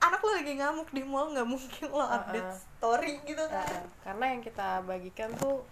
anak 0.00 0.20
lo 0.20 0.30
lagi 0.32 0.52
ngamuk 0.54 0.88
di 0.88 1.02
mall 1.02 1.30
nggak 1.30 1.46
mungkin 1.46 1.86
lo 1.90 2.02
update 2.02 2.50
story 2.72 3.20
gitu 3.22 3.44
kan 3.46 3.62
Nah, 3.62 3.84
karena 4.02 4.24
yang 4.28 4.40
kita 4.40 4.68
bagikan 4.82 5.30
tuh 5.34 5.62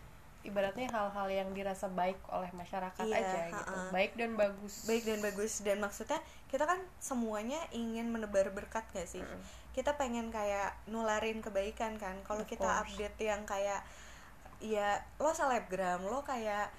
ibaratnya 0.40 0.87
hal-hal 0.87 1.27
yang 1.29 1.48
dirasa 1.51 1.90
baik 1.90 2.16
oleh 2.29 2.48
masyarakat 2.53 3.03
Iya, 3.03 3.16
aja 3.16 3.38
gitu 3.51 3.72
ha-ha. 3.74 3.90
baik 3.90 4.12
dan 4.14 4.31
bagus 4.35 4.85
baik 4.85 5.03
dan 5.03 5.18
bagus 5.18 5.53
dan 5.61 5.77
maksudnya 5.79 6.20
kita 6.49 6.65
kan 6.65 6.81
semuanya 6.97 7.61
ingin 7.77 8.09
menebar 8.09 8.49
berkat 8.57 8.85
gak 8.97 9.09
sih? 9.09 9.21
Mm-mm. 9.21 9.41
kita 9.79 9.95
pengen 9.95 10.35
kayak 10.35 10.75
nularin 10.91 11.39
kebaikan 11.39 11.95
kan. 12.03 12.19
Kalau 12.27 12.43
kita 12.43 12.67
course. 12.67 12.83
update 12.83 13.15
yang 13.23 13.47
kayak 13.47 13.87
ya 14.59 14.99
lo 15.23 15.31
selebgram 15.31 16.03
lo 16.03 16.27
kayak 16.27 16.73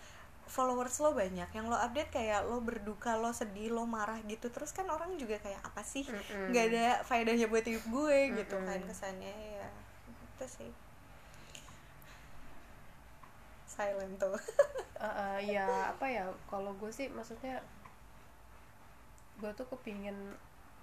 followers 0.49 0.99
lo 0.99 1.15
banyak. 1.15 1.47
Yang 1.55 1.65
lo 1.71 1.77
update 1.79 2.11
kayak 2.11 2.43
lo 2.43 2.59
berduka 2.59 3.15
lo 3.15 3.31
sedih 3.31 3.71
lo 3.71 3.87
marah 3.87 4.19
gitu. 4.27 4.51
Terus 4.51 4.75
kan 4.75 4.83
orang 4.91 5.15
juga 5.15 5.39
kayak 5.39 5.63
apa 5.63 5.79
sih? 5.79 6.03
Nggak 6.51 6.65
ada 6.75 6.85
faedahnya 7.07 7.47
buat 7.47 7.63
hidup 7.63 7.87
gue 7.87 8.19
gitu 8.43 8.59
Mm-mm. 8.59 8.67
kan 8.67 8.79
kesannya. 8.83 9.31
Ya 9.31 9.69
itu 10.35 10.45
sih. 10.59 10.71
Silent 13.69 14.15
tuh. 14.19 14.35
Uh, 14.99 15.07
uh, 15.07 15.37
ya 15.39 15.95
apa 15.95 16.11
ya 16.11 16.27
kalau 16.51 16.75
gue 16.75 16.91
sih 16.91 17.07
maksudnya 17.07 17.63
gue 19.39 19.51
tuh 19.53 19.67
kepingin 19.67 20.15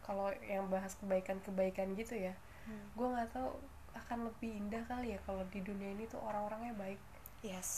kalau 0.01 0.29
yang 0.43 0.67
bahas 0.67 0.97
kebaikan-kebaikan 0.97 1.93
gitu 1.95 2.17
ya 2.17 2.35
gue 2.67 3.07
nggak 3.07 3.31
tahu 3.31 3.53
akan 3.95 4.27
lebih 4.27 4.51
indah 4.57 4.83
kali 4.85 5.15
ya 5.15 5.21
kalau 5.23 5.41
di 5.49 5.61
dunia 5.61 5.89
ini 5.89 6.05
tuh 6.05 6.19
orang-orangnya 6.19 6.75
baik 6.75 7.01
yes 7.41 7.71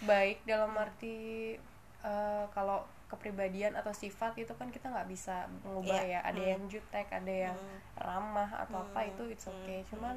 baik 0.00 0.42
dalam 0.44 0.72
arti 0.74 1.54
uh, 2.00 2.44
kalau 2.50 2.82
kepribadian 3.06 3.74
atau 3.74 3.90
sifat 3.90 4.34
itu 4.36 4.54
kan 4.54 4.70
kita 4.70 4.86
nggak 4.86 5.06
bisa 5.06 5.44
mengubah 5.60 5.98
Iya. 6.00 6.18
ya 6.18 6.20
ada 6.24 6.40
Hmm. 6.40 6.50
yang 6.52 6.62
jutek 6.66 7.06
ada 7.10 7.34
yang 7.50 7.58
Hmm. 7.58 7.78
ramah 7.98 8.50
atau 8.56 8.80
apa 8.80 9.00
Hmm. 9.02 9.10
itu 9.10 9.22
it's 9.28 9.46
okay 9.46 9.82
Hmm. 9.82 9.88
cuman 9.90 10.16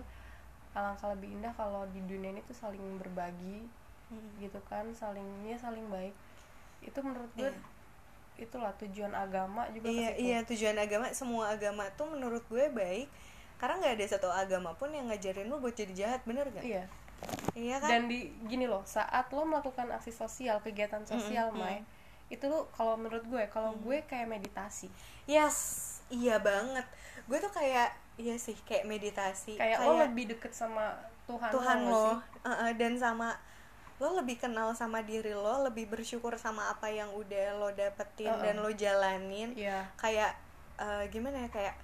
alangkah 0.73 1.09
lebih 1.11 1.29
indah 1.31 1.53
kalau 1.53 1.85
di 1.89 2.01
dunia 2.01 2.29
ini 2.29 2.41
tuh 2.43 2.55
saling 2.55 2.81
berbagi 2.97 3.65
gitu 4.37 4.61
kan 4.63 4.85
salingnya 4.93 5.57
saling 5.57 5.89
baik 5.89 6.13
itu 6.79 6.99
menurut 7.01 7.29
gue 7.33 7.49
Iya. 7.49 7.57
Itulah 8.37 8.73
tujuan 8.81 9.13
agama 9.13 9.69
juga 9.69 9.87
iya 9.89 10.09
iya 10.17 10.37
tujuan 10.41 10.75
agama 10.75 11.09
semua 11.13 11.53
agama 11.53 11.85
tuh 11.93 12.09
menurut 12.09 12.41
gue 12.49 12.65
baik 12.73 13.07
karena 13.61 13.79
nggak 13.79 13.93
ada 13.95 14.05
satu 14.09 14.29
agama 14.33 14.75
pun 14.75 14.91
yang 14.91 15.07
ngajarin 15.07 15.47
lu 15.47 15.61
buat 15.61 15.77
jadi 15.77 15.93
jahat 15.93 16.21
bener 16.27 16.49
gak 16.51 16.65
iya. 16.65 16.85
Iya 17.55 17.79
kan? 17.79 17.89
Dan 17.89 18.01
di 18.11 18.35
gini 18.51 18.67
loh 18.67 18.83
saat 18.83 19.31
lo 19.31 19.47
melakukan 19.47 19.87
aksi 19.95 20.11
sosial 20.11 20.59
kegiatan 20.59 21.07
sosial 21.07 21.55
Mm-mm, 21.55 21.63
Mai 21.63 21.79
itu 22.27 22.43
lo 22.49 22.67
kalau 22.75 22.99
menurut 22.99 23.23
gue 23.29 23.43
kalau 23.47 23.71
gue 23.79 24.03
kayak 24.03 24.27
meditasi. 24.27 24.91
Yes 25.23 25.55
iya 26.11 26.41
banget. 26.41 26.83
Gue 27.29 27.39
tuh 27.39 27.53
kayak 27.53 27.95
iya 28.19 28.35
sih 28.35 28.57
kayak 28.67 28.85
meditasi 28.85 29.55
kayak, 29.55 29.81
lo 29.87 30.03
lebih 30.03 30.35
deket 30.35 30.51
sama 30.51 30.93
Tuhan, 31.25 31.49
Tuhan 31.49 31.77
nggak 31.87 31.93
lo 31.95 32.07
sih? 32.19 32.43
uh-uh, 32.43 32.71
dan 32.75 32.93
sama 32.99 33.29
lo 33.97 34.15
lebih 34.15 34.37
kenal 34.37 34.73
sama 34.73 35.01
diri 35.01 35.31
lo 35.31 35.63
lebih 35.63 35.85
bersyukur 35.85 36.35
sama 36.35 36.67
apa 36.67 36.87
yang 36.87 37.11
udah 37.11 37.55
lo 37.55 37.69
dapetin 37.71 38.29
Uh-uh. 38.29 38.41
dan 38.41 38.55
lo 38.57 38.69
jalanin 38.69 39.53
iya 39.53 39.85
kayak 39.95 40.33
eh, 40.75 41.03
gimana 41.07 41.45
ya 41.45 41.49
kayak 41.49 41.75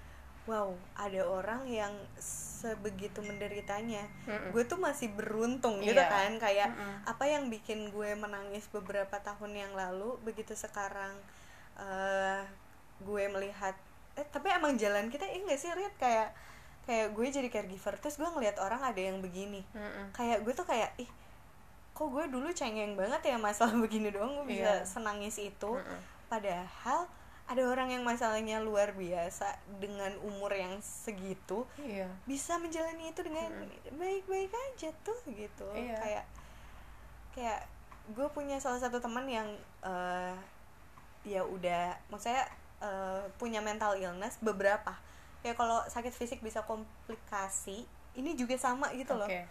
wow 0.45 0.69
ada 0.95 1.22
orang 1.24 1.62
yang 1.65 1.93
sebegitu 2.17 3.22
menderitanya 3.22 4.04
Mm-mm. 4.26 4.50
gue 4.50 4.63
tuh 4.65 4.76
masih 4.78 5.13
beruntung 5.13 5.80
gitu 5.80 5.95
Iya. 5.95 6.10
kan 6.10 6.32
kayak 6.38 6.69
Mm-mm. 6.69 7.06
apa 7.06 7.24
yang 7.24 7.48
bikin 7.48 7.88
gue 7.89 8.10
menangis 8.15 8.65
beberapa 8.67 9.15
tahun 9.19 9.54
yang 9.54 9.72
lalu 9.72 10.17
begitu 10.19 10.52
sekarang 10.54 11.13
eh 11.78 12.41
gue 13.00 13.24
melihat 13.30 13.78
eh 14.13 14.26
tapi 14.26 14.52
emang 14.52 14.76
jalan 14.76 15.08
kita 15.08 15.24
ini 15.24 15.48
gak 15.48 15.56
sih 15.58 15.72
lihat 15.72 15.95
kayak 15.95 16.28
kayak 16.84 17.13
gue 17.13 17.26
jadi 17.30 17.48
caregiver 17.48 17.95
terus 17.95 18.17
gue 18.17 18.28
ngelihat 18.28 18.58
orang 18.58 18.82
ada 18.82 19.00
yang 19.00 19.22
begini 19.22 19.62
Mm-mm. 19.72 20.12
kayak 20.12 20.41
gue 20.41 20.52
tuh 20.52 20.65
kayak 20.65 20.91
ih 20.98 21.08
kok 22.00 22.08
gue 22.08 22.26
dulu 22.32 22.48
cengeng 22.56 22.96
banget 22.96 23.20
ya 23.28 23.36
masalah 23.36 23.76
begini 23.84 24.08
doang 24.16 24.40
gue 24.40 24.56
bisa 24.56 24.80
Iya. 24.80 24.88
senangis 24.88 25.36
itu. 25.36 25.72
Mm-mm. 25.76 26.00
padahal 26.32 27.12
ada 27.50 27.66
orang 27.66 27.90
yang 27.90 28.06
masalahnya 28.06 28.62
luar 28.62 28.94
biasa 28.94 29.58
dengan 29.82 30.14
umur 30.22 30.54
yang 30.54 30.78
segitu 30.86 31.66
iya. 31.82 32.06
bisa 32.30 32.62
menjalani 32.62 33.10
itu 33.10 33.26
dengan 33.26 33.50
baik-baik 33.90 34.54
aja 34.54 34.94
tuh 35.02 35.18
gitu. 35.28 35.66
Iya. 35.74 35.98
kayak 35.98 36.26
kayak 37.34 37.60
gue 38.14 38.28
punya 38.32 38.62
salah 38.62 38.78
satu 38.78 39.02
teman 39.02 39.26
yang 39.26 39.50
eh 39.82 40.38
ya 41.26 41.42
udah 41.44 41.98
maksudnya 42.08 42.46
eh, 42.80 43.22
punya 43.42 43.60
mental 43.60 43.98
illness 43.98 44.38
beberapa. 44.40 44.94
Ya 45.42 45.58
kalau 45.58 45.82
sakit 45.90 46.14
fisik 46.14 46.40
bisa 46.46 46.62
komplikasi 46.64 47.84
ini 48.14 48.38
juga 48.38 48.56
sama 48.62 48.94
gitu 48.94 49.18
loh. 49.18 49.26
Oke. 49.26 49.50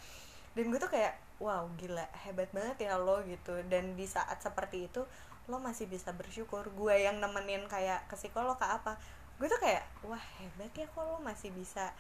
Dan 0.55 0.71
gue 0.71 0.79
tuh 0.79 0.91
kayak 0.91 1.19
wow 1.39 1.71
gila 1.79 2.07
hebat 2.27 2.51
banget 2.51 2.91
ya 2.91 2.99
lo 2.99 3.23
gitu. 3.27 3.59
Dan 3.67 3.95
di 3.95 4.07
saat 4.07 4.43
seperti 4.43 4.91
itu 4.91 5.03
lo 5.49 5.57
masih 5.59 5.89
bisa 5.89 6.13
bersyukur. 6.13 6.67
Gue 6.75 7.07
yang 7.07 7.23
nemenin 7.23 7.65
kayak 7.67 8.07
ke 8.11 8.15
psikolog 8.19 8.59
ke 8.59 8.67
apa 8.67 8.99
gue 9.39 9.47
tuh 9.47 9.61
kayak 9.63 9.87
wah 10.03 10.19
hebat 10.43 10.75
ya 10.75 10.87
kok 10.91 10.99
lo 11.07 11.23
masih 11.23 11.55
bisa 11.55 11.95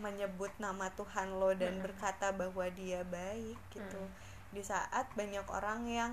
menyebut 0.00 0.48
nama 0.56 0.88
Tuhan 0.96 1.36
lo 1.36 1.52
dan 1.52 1.76
Mm-mm. 1.76 1.84
berkata 1.84 2.32
bahwa 2.32 2.64
dia 2.72 3.04
baik 3.04 3.58
gitu. 3.68 4.00
Mm. 4.00 4.12
di 4.50 4.62
saat 4.66 5.06
banyak 5.14 5.46
orang 5.46 5.86
yang 5.86 6.12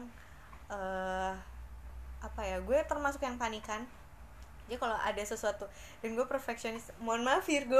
eh 0.70 1.34
apa 2.20 2.42
ya 2.44 2.60
gue 2.60 2.78
termasuk 2.86 3.24
yang 3.24 3.40
panikan. 3.40 3.88
Jadi 4.68 4.76
kalau 4.76 5.00
ada 5.00 5.24
sesuatu 5.24 5.64
dan 6.04 6.10
gue 6.12 6.28
perfeksionis 6.28 6.92
mohon 7.00 7.24
maaf 7.24 7.48
Virgo 7.48 7.80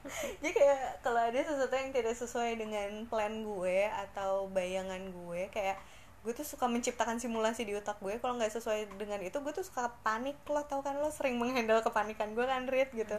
jadi 0.40 0.52
kayak 0.56 0.80
kalau 1.04 1.20
ada 1.20 1.40
sesuatu 1.44 1.74
yang 1.76 1.92
tidak 1.92 2.16
sesuai 2.16 2.56
dengan 2.56 3.04
plan 3.06 3.44
gue 3.44 3.88
atau 3.88 4.48
bayangan 4.48 5.12
gue 5.12 5.52
kayak 5.52 5.76
gue 6.20 6.32
tuh 6.36 6.44
suka 6.44 6.68
menciptakan 6.68 7.16
simulasi 7.16 7.64
di 7.64 7.72
otak 7.72 7.96
gue. 8.04 8.20
Kalau 8.20 8.36
nggak 8.36 8.52
sesuai 8.52 8.92
dengan 9.00 9.24
itu 9.24 9.40
gue 9.40 9.52
tuh 9.56 9.64
suka 9.64 9.88
panik. 10.04 10.36
Lo 10.48 10.60
tau 10.68 10.84
kan 10.84 11.00
lo 11.00 11.08
sering 11.08 11.40
menghandle 11.40 11.80
kepanikan 11.80 12.36
gue 12.36 12.44
kan 12.44 12.68
Rit 12.68 12.92
gitu. 12.92 13.16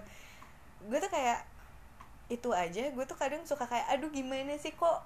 Gue 0.85 0.97
tuh 1.01 1.09
kayak 1.09 1.41
itu 2.29 2.53
aja. 2.53 2.93
Gue 2.93 3.05
tuh 3.09 3.17
kadang 3.17 3.41
suka 3.49 3.65
kayak 3.65 3.89
aduh 3.89 4.13
gimana 4.13 4.53
sih? 4.61 4.77
Kok 4.77 4.97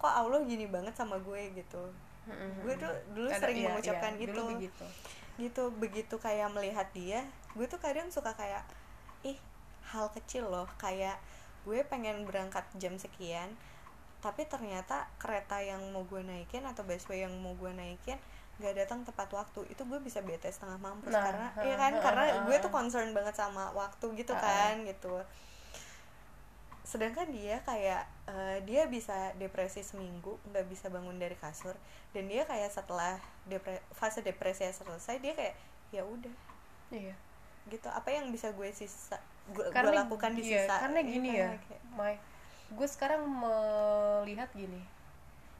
kok 0.00 0.12
Allah 0.12 0.40
gini 0.48 0.64
banget 0.64 0.96
sama 0.96 1.20
gue? 1.20 1.52
gitu. 1.52 1.82
Gue 2.64 2.74
tuh 2.80 2.92
dulu 3.12 3.28
sering 3.36 3.60
iya, 3.60 3.68
mengucapkan 3.68 4.16
iya, 4.16 4.24
itu 4.24 4.40
begitu. 4.40 4.84
Gitu 5.36 5.64
begitu 5.76 6.14
kayak 6.16 6.48
melihat 6.48 6.88
dia 6.96 7.28
gue 7.54 7.66
tuh 7.70 7.78
kadang 7.78 8.10
suka 8.10 8.34
kayak 8.34 8.66
ih 9.22 9.38
hal 9.92 10.08
kecil 10.14 10.48
loh 10.48 10.70
kayak 10.80 11.20
gue 11.64 11.80
pengen 11.88 12.24
berangkat 12.28 12.64
jam 12.76 12.96
sekian 12.96 13.52
tapi 14.24 14.48
ternyata 14.48 15.04
kereta 15.20 15.60
yang 15.60 15.84
mau 15.92 16.08
gue 16.08 16.24
naikin 16.24 16.64
atau 16.64 16.80
busway 16.80 17.28
yang 17.28 17.36
mau 17.44 17.52
gue 17.60 17.68
naikin 17.76 18.16
nggak 18.56 18.74
datang 18.80 19.04
tepat 19.04 19.28
waktu. 19.34 19.68
Itu 19.68 19.84
gue 19.84 20.00
bisa 20.00 20.24
bete 20.24 20.48
setengah 20.48 20.80
mampus 20.80 21.12
Nah, 21.12 21.24
karena 21.28 21.48
ha, 21.52 21.60
iya 21.60 21.76
kan? 21.76 21.92
ha, 21.92 22.00
karena 22.00 22.24
ha, 22.24 22.40
gue 22.48 22.56
tuh 22.56 22.72
concern 22.72 23.10
banget 23.12 23.36
sama 23.36 23.68
waktu 23.76 24.06
gitu 24.16 24.32
ha. 24.32 24.40
kan 24.40 24.80
gitu. 24.86 25.20
Sedangkan 26.88 27.28
dia 27.34 27.60
kayak 27.68 28.08
eh, 28.30 28.58
dia 28.64 28.88
bisa 28.88 29.34
depresi 29.36 29.84
seminggu 29.84 30.40
nggak 30.48 30.72
bisa 30.72 30.88
bangun 30.88 31.20
dari 31.20 31.34
kasur 31.36 31.74
dan 32.16 32.24
dia 32.24 32.48
kayak 32.48 32.70
setelah 32.70 33.18
depre 33.44 33.82
fase 33.92 34.24
depresi 34.24 34.64
selesai 34.70 35.18
dia 35.18 35.36
kayak 35.36 35.54
ya 35.90 36.00
udah. 36.06 36.34
Iya. 36.94 37.12
Gitu. 37.68 37.88
Apa 37.90 38.08
yang 38.14 38.30
bisa 38.30 38.54
gue 38.54 38.70
sisa 38.70 39.18
gue, 39.50 39.64
lakukan 39.92 40.32
di 40.32 40.42
iya, 40.46 40.64
sisa 40.64 40.74
karena 40.80 41.00
Iya, 41.00 41.10
gini 41.10 41.28
karena 41.30 41.52
ya 41.52 41.60
kayak- 41.60 41.84
Mai. 41.92 42.16
Gue 42.72 42.88
sekarang 42.88 43.22
melihat 43.28 44.48
gini 44.52 44.82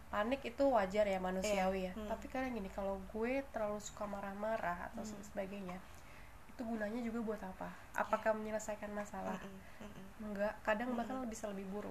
panik 0.08 0.40
itu 0.40 0.62
wajar 0.64 1.04
ya 1.04 1.18
manusiawi 1.18 1.84
Iya, 1.84 1.90
ya. 1.90 1.92
hmm. 1.98 2.06
tapi 2.06 2.24
kadang 2.30 2.54
gini 2.54 2.70
kalau 2.70 3.02
gue 3.10 3.42
terlalu 3.50 3.82
suka 3.82 4.06
marah-marah 4.06 4.88
atau 4.88 5.02
Hmm. 5.02 5.20
sebagainya 5.20 5.74
itu 6.46 6.62
gunanya 6.62 7.02
juga 7.02 7.18
buat 7.20 7.42
apa? 7.42 7.66
Apakah 7.92 8.30
menyelesaikan 8.30 8.86
masalah? 8.88 9.34
Mm-mm, 9.42 9.58
mm-mm, 9.82 10.30
enggak 10.30 10.54
kadang 10.62 10.94
bahkan 10.94 11.18
bisa 11.26 11.50
lebih 11.50 11.66
buruk. 11.66 11.90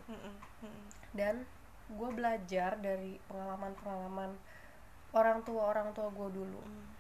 Dan 1.12 1.43
gue 1.91 2.10
belajar 2.10 2.79
dari 2.79 3.19
pengalaman-pengalaman 3.27 4.32
orang 5.12 5.43
tua 5.43 5.67
orang 5.67 5.91
tua 5.91 6.08
gue 6.08 6.29
dulu. 6.32 6.63
Mm. 6.63 6.92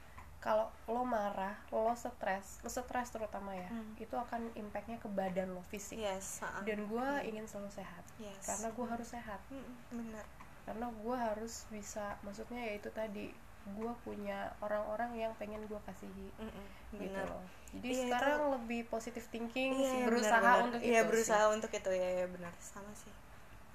Kalau 0.43 0.67
lo 0.85 1.01
marah 1.01 1.55
lo 1.69 1.95
stres 1.95 2.59
lo 2.59 2.67
stres 2.67 3.07
terutama 3.09 3.55
ya 3.55 3.71
Hmm. 3.71 3.95
itu 3.95 4.11
akan 4.13 4.51
impactnya 4.53 4.99
ke 4.99 5.07
badan 5.09 5.47
lo 5.49 5.63
fisik. 5.63 5.95
Yes 5.97 6.43
ha-ha. 6.43 6.59
dan 6.61 6.83
gue 6.83 7.07
ingin 7.23 7.47
selalu 7.47 7.71
sehat 7.73 8.03
Yes. 8.19 8.43
karena 8.43 8.67
gue 8.69 8.85
harus 8.85 9.07
sehat. 9.07 9.39
Mm-mm, 9.47 9.75
benar. 9.89 10.25
Karena 10.63 10.87
gue 10.89 11.15
harus 11.17 11.63
bisa 11.69 12.19
maksudnya 12.21 12.59
ya 12.61 12.73
itu 12.75 12.91
tadi 12.91 13.31
gue 13.65 13.91
punya 14.03 14.51
orang-orang 14.59 15.15
yang 15.17 15.31
pengen 15.35 15.63
gue 15.63 15.79
kasihi 15.81 16.27
Mm-mm, 16.35 16.67
gitu 16.93 17.07
benar. 17.07 17.23
loh. 17.25 17.47
Jadi 17.73 17.87
Iya, 17.89 18.03
sekarang 18.05 18.39
lebih 18.53 18.81
positive 18.85 19.27
thinking 19.27 19.71
Iya, 19.73 19.87
sih 19.87 19.97
iya, 19.97 20.05
berusaha 20.05 20.35
benar-benar. 20.37 20.67
untuk 20.67 20.81
iya 20.83 20.99
itu 20.99 21.07
berusaha 21.07 21.43
untuk 21.49 21.71
itu. 21.71 21.89
Ya, 21.89 22.09
ya 22.13 22.27
benar. 22.27 22.51
Sama 22.59 22.91
sih. 22.93 23.13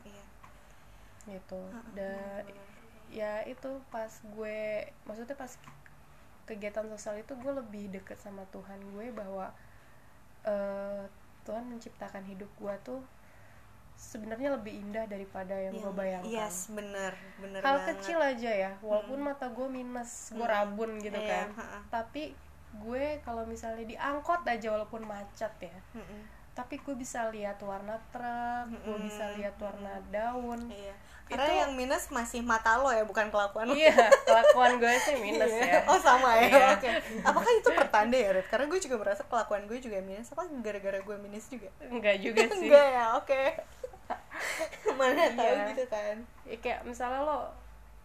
Iya. 0.04 0.24
Sih 1.18 1.33
gitu 1.33 1.61
dan 1.92 2.44
ya 3.09 3.40
itu 3.44 3.68
pas 3.88 4.12
gue 4.22 4.61
maksudnya 5.02 5.33
pas 5.35 5.52
kegiatan 6.49 6.89
sosial 6.89 7.15
itu 7.17 7.33
gue 7.35 7.53
lebih 7.53 7.93
deket 7.93 8.17
sama 8.17 8.43
Tuhan 8.49 8.81
gue 8.89 9.13
bahwa 9.13 9.53
eh, 10.43 11.05
Tuhan 11.45 11.65
menciptakan 11.67 12.25
hidup 12.25 12.49
gue 12.55 12.75
tuh 12.83 13.01
sebenarnya 13.95 14.55
lebih 14.55 14.79
indah 14.79 15.05
daripada 15.05 15.53
yang 15.53 15.75
gue 15.75 15.83
Yang- 15.83 15.99
bayangkan 15.99 16.31
yes 16.31 16.57
benar 16.71 17.13
benar 17.37 17.61
hal 17.61 17.77
banget. 17.77 17.89
kecil 17.93 18.19
aja 18.23 18.51
ya 18.59 18.71
walaupun 18.81 19.19
mata 19.21 19.47
gue 19.49 19.69
minus 19.69 20.31
gue 20.31 20.41
Hmm. 20.41 20.55
rabun 20.55 20.97
gitu 20.99 21.19
Iya, 21.19 21.29
kan 21.29 21.49
ha-ha. 21.55 21.79
tapi 21.91 22.31
gue 22.79 23.05
kalau 23.21 23.43
misalnya 23.45 23.83
diangkot 23.83 24.47
aja 24.47 24.69
walaupun 24.71 25.03
macet 25.03 25.51
ya 25.59 25.77
Mm-mm. 25.93 26.23
Tapi 26.59 26.75
gue 26.77 26.92
bisa 26.92 27.31
lihat 27.31 27.55
warna 27.61 27.94
truk 28.11 28.66
gue 28.66 28.83
Mm-mm. 28.90 28.99
bisa 29.01 29.31
lihat 29.33 29.55
warna 29.57 30.03
daun 30.09 30.66
iya 30.68 30.90
karena 31.25 31.44
Itu- 31.47 31.61
yang 31.61 31.73
minus 31.73 32.09
masih 32.09 32.40
mata 32.42 32.75
lo 32.75 32.88
ya 32.88 33.05
bukan 33.05 33.29
kelakuan 33.29 33.68
lo 33.68 33.75
iya 33.75 33.94
kelakuan 34.27 34.77
gue 34.77 34.90
sih 34.99 35.14
minus 35.16 35.47
Iya. 35.47 35.62
ya 35.62 35.81
Oh 35.87 36.01
sama 36.01 36.35
ya. 36.35 36.49
Iya. 36.49 36.66
Oke. 36.75 36.90
Apakah 37.23 37.51
itu 37.53 37.68
pertanda 37.71 38.16
ya, 38.16 38.33
Red? 38.33 38.49
Karena 38.49 38.64
gue 38.66 38.81
juga 38.81 38.97
merasa 38.97 39.23
kelakuan 39.23 39.64
gue 39.64 39.77
juga 39.79 40.01
minus. 40.01 40.29
Apa 40.29 40.49
gara-gara 40.59 40.99
gue 40.99 41.16
minus 41.18 41.47
juga? 41.47 41.68
enggak 41.85 42.16
juga 42.18 42.42
sih 42.51 42.64
Enggak 42.64 42.87
ya. 42.88 43.05
Oke. 43.14 43.42
Mana 44.99 45.29
tahu 45.31 45.53
Iya. 45.53 45.64
gitu 45.71 45.85
kan. 45.87 46.16
Ya, 46.44 46.57
kayak 46.59 46.81
misalnya 46.83 47.21
lo 47.23 47.38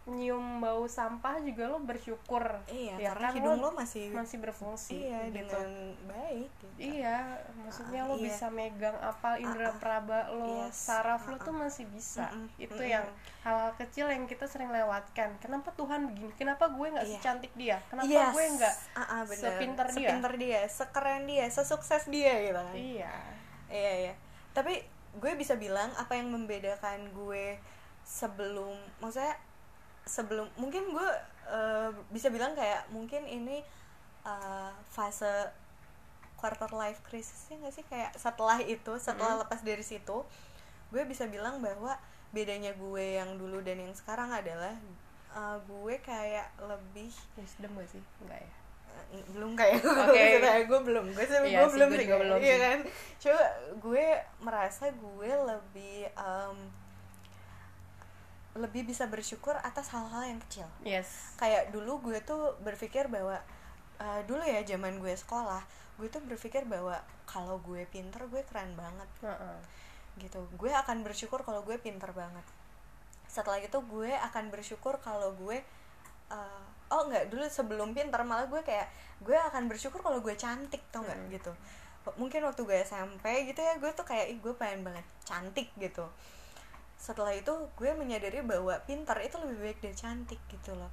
nyium 0.04 0.60
bau 0.60 0.84
sampah 0.84 1.40
juga 1.40 1.64
lo 1.64 1.80
bersyukur 1.80 2.44
Iya, 2.68 3.00
ya 3.00 3.08
karena 3.16 3.24
kan 3.24 3.36
hidung 3.40 3.56
lo 3.56 3.62
lo 3.64 3.70
masih 3.72 4.12
masih 4.12 4.36
berfungsi 4.36 5.00
iya 5.00 5.32
gitu. 5.32 5.48
dengan 5.48 5.68
baik 6.04 6.50
gitu. 6.60 6.66
Iya, 6.76 7.40
maksudnya 7.56 8.04
Ah, 8.04 8.08
lo 8.12 8.14
iya. 8.14 8.28
bisa 8.28 8.46
megang 8.52 8.98
apal 9.00 9.40
indera 9.40 9.64
Ah, 9.64 9.72
ah. 9.72 9.80
peraba 9.80 10.18
lo, 10.28 10.68
Yes. 10.68 10.76
saraf 10.76 11.24
Ah, 11.24 11.30
lo 11.32 11.36
tuh 11.40 11.56
masih 11.56 11.88
bisa. 11.88 12.28
Mm-mm, 12.28 12.52
Itu 12.60 12.76
mm-mm. 12.76 12.92
yang 12.92 13.06
hal-hal 13.40 13.72
kecil 13.74 14.12
yang 14.12 14.28
kita 14.28 14.44
sering 14.44 14.68
lewatkan. 14.68 15.40
Kenapa 15.40 15.72
Tuhan 15.72 16.12
begini? 16.12 16.36
Kenapa 16.36 16.68
gue 16.68 16.84
nggak 16.84 17.06
Iya. 17.08 17.14
secantik 17.16 17.52
dia? 17.56 17.80
Kenapa 17.88 18.04
Yes. 18.04 18.34
gue 18.36 18.44
nggak? 18.60 18.74
Ah, 18.92 19.00
ah, 19.00 19.22
bener. 19.24 19.40
sepinter 19.40 19.86
dia? 19.88 19.96
Sepinter 19.96 20.32
dia, 20.36 20.60
sekeren 20.68 21.22
dia, 21.24 21.44
sesukses 21.48 22.02
dia 22.06 22.32
gitu 22.44 22.60
kan. 22.60 22.76
Iya. 22.76 23.14
Iya 23.72 23.92
iya. 24.04 24.14
Tapi 24.52 24.84
gue 25.16 25.32
bisa 25.32 25.56
bilang 25.56 25.88
apa 25.96 26.12
yang 26.12 26.28
membedakan 26.28 27.08
gue 27.10 27.56
sebelum, 28.04 28.76
maksudnya 28.98 29.32
sebelum 30.04 30.46
mungkin 30.54 30.90
gue 30.90 31.08
eh, 31.46 31.90
bisa 32.08 32.28
bilang 32.28 32.52
kayak 32.52 32.88
mungkin 32.88 33.24
ini 33.24 33.64
eh, 34.22 34.72
fase 34.86 35.48
quarter 36.36 36.68
life 36.70 37.00
crisisnya 37.02 37.56
nggak 37.58 37.74
sih 37.74 37.84
kayak 37.84 38.12
setelah 38.14 38.60
itu 38.60 38.92
setelah 38.98 39.40
lepas 39.40 39.60
dari 39.60 39.80
situ 39.80 40.24
gue 40.88 41.02
bisa 41.04 41.24
bilang 41.26 41.58
bahwa 41.58 41.96
bedanya 42.30 42.74
gue 42.74 43.16
yang 43.16 43.34
dulu 43.34 43.60
dan 43.60 43.80
yang 43.80 43.94
sekarang 43.94 44.28
adalah 44.28 44.76
eh, 45.32 45.58
gue 45.60 45.94
kayak 46.00 46.52
lebih 46.60 47.10
Wisdom 47.34 47.74
gak 47.74 47.88
sih? 47.88 48.02
Enggak 48.20 48.40
ya? 48.40 48.52
Eh, 49.10 49.24
belum 49.28 49.52
kayak 49.54 49.80
gue 49.80 49.90
Oke. 49.90 50.14
maksudnya 50.14 50.58
gue 50.62 50.80
belum 50.84 51.04
gue 51.10 51.24
sih 51.24 51.38
Iya 51.44 51.58
gue 51.58 51.68
belum 51.72 51.88
gue 51.88 51.98
sih 51.98 52.06
kayak- 52.06 52.20
belum 52.22 52.38
iya 52.38 52.56
kan 52.60 52.78
coba 53.18 53.44
gue 53.80 54.06
merasa 54.38 54.84
gue 54.90 55.30
lebih 55.44 55.96
em, 56.12 56.58
lebih 58.54 58.86
bisa 58.86 59.10
bersyukur 59.10 59.58
atas 59.66 59.90
hal-hal 59.90 60.22
yang 60.30 60.40
kecil. 60.46 60.68
Yes. 60.86 61.34
kayak 61.34 61.74
dulu 61.74 61.98
gue 62.10 62.22
tuh 62.22 62.54
berpikir 62.62 63.10
bahwa 63.10 63.42
eh, 63.98 64.20
dulu 64.26 64.42
ya 64.46 64.62
zaman 64.62 65.02
gue 65.02 65.14
sekolah 65.14 65.62
gue 65.94 66.10
tuh 66.10 66.22
berpikir 66.26 66.66
bahwa 66.66 66.98
kalau 67.22 67.62
gue 67.62 67.86
pinter 67.90 68.26
gue 68.26 68.42
keren 68.46 68.74
banget. 68.74 69.06
Heeh. 69.22 69.58
gitu. 70.14 70.46
Gue 70.54 70.70
akan 70.70 71.02
bersyukur 71.02 71.42
kalau 71.42 71.66
gue 71.66 71.74
pinter 71.78 72.10
banget. 72.14 72.46
Setelah 73.26 73.58
itu 73.58 73.78
gue 73.82 74.10
akan 74.14 74.50
bersyukur 74.54 75.02
kalau 75.02 75.34
gue 75.34 75.58
uh, 76.30 76.66
oh 76.90 77.02
nggak 77.10 77.34
dulu 77.34 77.46
sebelum 77.50 77.94
pinter 77.94 78.22
malah 78.22 78.46
gue 78.46 78.62
kayak 78.62 78.86
gue 79.22 79.34
akan 79.34 79.66
bersyukur 79.66 80.02
kalau 80.02 80.22
gue 80.22 80.34
cantik 80.38 80.82
tau 80.94 81.02
nggak? 81.02 81.18
Hmm. 81.18 81.30
gitu. 81.34 81.52
Mungkin 82.18 82.46
waktu 82.46 82.62
gue 82.62 82.78
SMP 82.86 83.50
gitu 83.50 83.58
ya 83.62 83.78
gue 83.78 83.90
tuh 83.94 84.06
kayak 84.06 84.34
ih 84.34 84.38
gue 84.38 84.54
pengen 84.54 84.86
banget 84.86 85.06
cantik 85.26 85.70
gitu 85.78 86.06
setelah 87.04 87.36
itu 87.36 87.52
gue 87.76 87.92
menyadari 87.92 88.40
bahwa 88.40 88.72
pinter 88.88 89.20
itu 89.20 89.36
lebih 89.44 89.58
baik 89.60 89.78
dari 89.84 89.92
cantik 89.92 90.40
gitu 90.48 90.72
loh. 90.72 90.88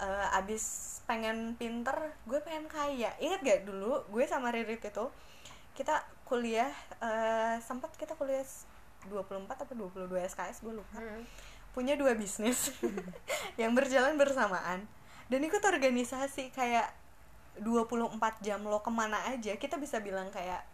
Eh, 0.00 0.38
abis 0.40 0.96
pengen 1.04 1.60
pinter 1.60 2.16
gue 2.24 2.40
pengen 2.40 2.64
kaya. 2.72 3.12
Ingat 3.20 3.44
gak 3.44 3.60
dulu 3.68 4.00
gue 4.08 4.24
sama 4.24 4.48
Ririt 4.48 4.80
itu 4.80 5.04
kita 5.76 6.00
kuliah 6.24 6.72
eh, 7.04 7.60
sempat 7.60 7.92
kita 8.00 8.16
kuliah 8.16 8.40
24 9.12 9.44
atau 9.44 9.74
22 9.76 10.08
SKS 10.24 10.64
gue 10.64 10.72
lupa. 10.72 10.96
Hmm. 10.96 11.24
punya 11.70 11.94
dua 11.94 12.18
bisnis 12.18 12.74
yang 13.60 13.76
berjalan 13.76 14.18
bersamaan. 14.18 14.88
Dan 15.30 15.46
ikut 15.46 15.62
organisasi 15.62 16.50
kayak 16.50 16.90
24 17.62 18.18
jam 18.42 18.58
lo 18.66 18.82
ke 18.82 18.90
mana 18.90 19.22
aja 19.30 19.54
kita 19.54 19.78
bisa 19.78 20.02
bilang 20.02 20.32
kayak 20.34 20.66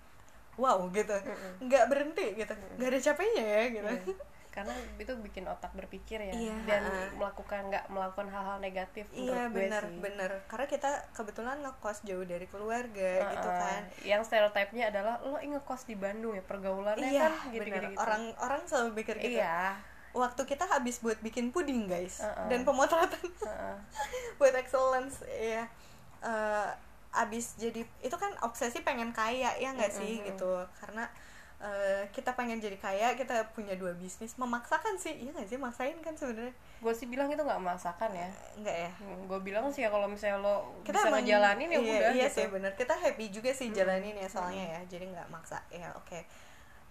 wow 0.56 0.80
gitu. 0.88 1.12
Mm-mm. 1.12 1.68
nggak 1.68 1.84
berhenti 1.92 2.26
gitu. 2.32 2.54
Nggak 2.80 2.88
ada 2.88 3.00
capeknya 3.02 3.44
ya 3.44 3.62
gitu. 3.74 3.90
Iya. 3.92 4.35
Karena 4.56 4.72
itu 4.96 5.12
bikin 5.20 5.44
otak 5.44 5.68
berpikir 5.76 6.16
ya. 6.16 6.32
Iya, 6.32 6.56
dan 6.64 6.82
melakukan 7.12 7.68
nggak 7.68 7.92
melakukan 7.92 8.32
hal-hal 8.32 8.56
negatif 8.56 9.04
iya 9.12 9.52
sih. 9.52 9.52
bener 9.52 9.84
karena 10.48 10.64
kita 10.64 10.90
kebetulan 11.12 11.60
ngekos 11.60 12.08
jauh 12.08 12.24
dari 12.24 12.48
keluarga 12.48 13.10
gitu 13.36 13.48
Ha-ha. 13.52 13.60
kan. 13.60 13.82
Yang 14.00 14.22
stereotipnya 14.26 14.88
adalah 14.88 15.20
lo 15.20 15.36
ngekos 15.36 15.84
di 15.84 15.92
Bandung 15.94 16.32
ya 16.32 16.40
pergaulannya 16.40 17.04
iya 17.04 17.28
kan? 17.28 17.52
gitu 17.52 17.68
bener 17.68 17.92
gitu, 17.92 18.00
orang 18.00 18.22
orang 18.40 18.60
selalu 18.64 18.88
mikir 18.96 19.16
gitu. 19.20 19.36
Iya. 19.36 19.76
Waktu 20.16 20.42
kita 20.48 20.64
habis 20.64 21.04
buat 21.04 21.20
bikin 21.20 21.52
puding 21.52 21.84
guys 21.84 22.24
Uh-uh. 22.24 22.48
dan 22.48 22.64
pemotretan. 22.64 23.28
Ha-ha. 23.44 23.76
buat 24.40 24.56
excellence 24.56 25.20
ya 25.28 25.68
Eh, 26.16 26.70
abis 27.12 27.56
jadi 27.56 27.80
itu 28.00 28.16
kan 28.16 28.32
obsesi 28.42 28.80
pengen 28.80 29.12
kaya 29.12 29.52
ya 29.56 29.72
nggak 29.72 29.92
sih? 29.92 30.20
Mm-mm. 30.20 30.26
gitu. 30.32 30.48
Karena 30.76 31.04
eh, 31.56 32.04
kita 32.12 32.36
pengen 32.36 32.60
jadi 32.60 32.76
kaya 32.76 33.16
kita 33.16 33.48
punya 33.56 33.72
dua 33.80 33.96
bisnis 33.96 34.36
memaksakan 34.36 35.00
sih. 35.00 35.16
Iya 35.16 35.32
nggak 35.32 35.48
sih? 35.48 35.56
Maksain 35.56 35.96
kan 36.04 36.12
sebenarnya. 36.12 36.52
Gue 36.84 36.92
sih 36.92 37.08
bilang 37.08 37.32
itu 37.32 37.40
nggak 37.40 37.60
memaksakan 37.60 38.12
ya. 38.12 38.28
Nggak 38.60 38.76
ya? 38.76 38.90
Gue 39.24 39.40
bilang 39.40 39.72
sih 39.72 39.84
ya 39.84 39.88
kalau 39.88 40.04
misalnya 40.04 40.44
lo 40.44 40.56
kita 40.84 41.00
bisa 41.00 41.08
emang- 41.08 41.24
ngejalanin 41.24 41.68
ya 41.72 41.78
iya, 41.80 41.80
udah 41.80 42.10
iya 42.12 42.26
gitu. 42.28 42.36
sih 42.36 42.46
bener. 42.52 42.72
Kita 42.76 42.94
happy 42.96 43.24
juga 43.32 43.50
sih 43.56 43.68
jalanin 43.72 44.16
ya 44.20 44.28
soalnya 44.28 44.64
ya 44.76 44.80
jadi 44.84 45.04
nggak 45.08 45.28
maksa. 45.32 45.64
Ya 45.72 45.88
oke. 45.96 46.28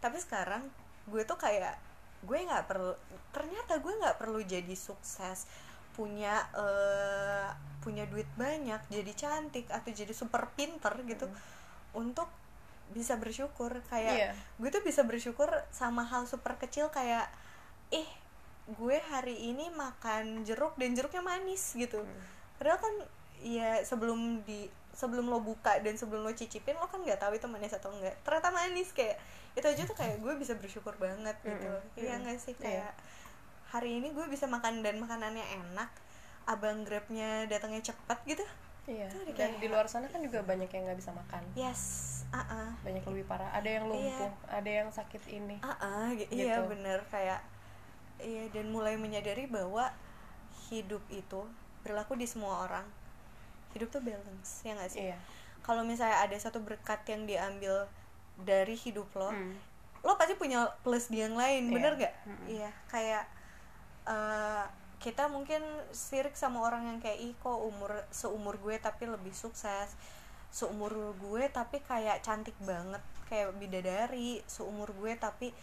Tapi 0.01 0.17
sekarang 0.17 0.65
gue 1.05 1.21
tuh 1.21 1.37
kayak 1.37 1.77
gue 2.25 2.37
nggak 2.41 2.65
perlu 2.65 2.97
ternyata 3.29 3.77
gue 3.77 3.93
nggak 4.01 4.17
perlu 4.17 4.41
jadi 4.41 4.73
sukses 4.73 5.45
punya 5.93 6.41
eh, 6.57 7.47
punya 7.85 8.09
duit 8.09 8.25
banyak 8.33 8.81
jadi 8.89 9.11
cantik 9.13 9.69
atau 9.69 9.93
jadi 9.93 10.09
super 10.09 10.49
pinter 10.57 10.91
gitu 11.05 11.29
untuk 11.93 12.25
bisa 12.91 13.17
bersyukur. 13.17 13.81
Kayak 13.87 14.13
Iya. 14.13 14.29
gue 14.59 14.69
tuh 14.69 14.83
bisa 14.83 15.01
bersyukur 15.01 15.47
sama 15.71 16.03
hal 16.03 16.27
super 16.27 16.59
kecil 16.59 16.89
kayak 16.89 17.25
ih 17.89 18.07
gue 18.65 18.97
hari 19.09 19.53
ini 19.53 19.69
makan 19.69 20.41
jeruk 20.41 20.73
dan 20.75 20.93
jeruknya 20.93 21.21
manis 21.21 21.73
gitu. 21.73 22.01
Padahal 22.57 22.81
kan 22.81 22.93
ya 23.41 23.81
sebelum 23.81 24.41
di 24.43 24.65
sebelum 24.95 25.27
lo 25.27 25.43
buka 25.43 25.75
dan 25.83 25.99
sebelum 25.99 26.23
lo 26.23 26.31
cicipin 26.31 26.79
lo 26.79 26.87
kan 26.87 27.03
nggak 27.03 27.19
tahu 27.19 27.35
itu 27.35 27.45
manis 27.51 27.75
atau 27.75 27.91
enggak 27.91 28.15
ternyata 28.23 28.47
manis 28.47 28.95
kayak 28.95 29.19
itu 29.51 29.67
aja 29.67 29.83
tuh 29.83 29.91
kayak 29.91 30.23
gue 30.23 30.33
bisa 30.39 30.55
bersyukur 30.55 30.95
banget 30.95 31.35
gitu. 31.43 31.67
Mm-mm. 31.67 31.99
iya 31.99 32.15
nggak 32.15 32.39
sih? 32.39 32.55
Iya. 32.55 32.63
kayak 32.63 32.91
hari 33.75 33.99
ini 33.99 34.15
gue 34.15 34.23
bisa 34.31 34.47
makan 34.47 34.79
dan 34.87 34.95
makanannya 35.03 35.43
enak 35.61 35.91
abang 36.47 36.87
grabnya 36.87 37.43
datangnya 37.51 37.91
cepat 37.91 38.23
gitu 38.23 38.45
iya. 38.87 39.07
Itu 39.07 39.31
dan 39.31 39.57
di 39.57 39.67
luar 39.67 39.85
sana 39.85 40.05
kan 40.05 40.19
juga 40.19 40.41
banyak 40.41 40.67
yang 40.67 40.83
nggak 40.85 40.99
bisa 40.99 41.11
makan. 41.11 41.41
Yes 41.53 41.83
ah 42.29 42.73
banyak 42.83 42.99
yang 42.99 43.13
lebih 43.13 43.27
parah. 43.27 43.47
Ada 43.49 43.69
yang 43.71 43.85
lumpuh 43.87 44.31
ada 44.45 44.67
yang 44.67 44.89
sakit 44.89 45.23
ini. 45.29 45.55
Gi- 46.13 46.29
iya 46.31 46.59
Gitu. 46.59 46.67
bener. 46.67 46.99
Kayak 47.07 47.39
iya 48.17 48.47
dan 48.49 48.69
mulai 48.69 48.95
menyadari 48.95 49.45
bahwa 49.45 49.87
hidup 50.67 51.03
itu 51.07 51.45
berlaku 51.81 52.13
di 52.13 52.25
semua 52.25 52.63
orang. 52.63 52.83
Hidup 53.71 53.87
tuh 53.89 54.01
balance 54.01 54.61
ya 54.61 54.73
nggak 54.73 54.89
sih? 54.89 55.01
Iya. 55.07 55.17
Kalau 55.61 55.81
misalnya 55.81 56.21
ada 56.21 56.35
satu 56.35 56.59
berkat 56.59 57.01
yang 57.05 57.25
diambil 57.25 57.87
dari 58.37 58.75
hidup 58.75 59.07
lo 59.13 59.31
Hmm. 59.31 59.55
lo 60.01 60.13
pasti 60.15 60.35
punya 60.35 60.67
plus 60.83 61.07
di 61.07 61.17
yang 61.17 61.33
lain 61.33 61.65
Iya. 61.65 61.73
bener 61.73 61.91
gak 61.97 62.13
Mm-mm. 62.27 62.45
iya 62.47 62.69
kayak 62.85 63.23
eh, 64.05 64.64
kita 65.05 65.29
mungkin 65.29 65.61
sirik 65.93 66.33
sama 66.33 66.65
orang 66.65 66.89
yang 66.89 66.97
kayak 66.97 67.21
ih 67.21 67.37
kok 67.37 67.61
umur 67.61 67.93
seumur 68.09 68.57
gue 68.57 68.81
tapi 68.81 69.05
lebih 69.05 69.37
sukses. 69.37 69.93
Seumur 70.49 71.13
gue 71.21 71.45
tapi 71.53 71.77
kayak 71.85 72.25
cantik 72.25 72.57
banget 72.65 73.05
kayak 73.29 73.53
bidadari. 73.61 74.41
Seumur 74.49 74.89
gue 74.97 75.13
tapi 75.13 75.53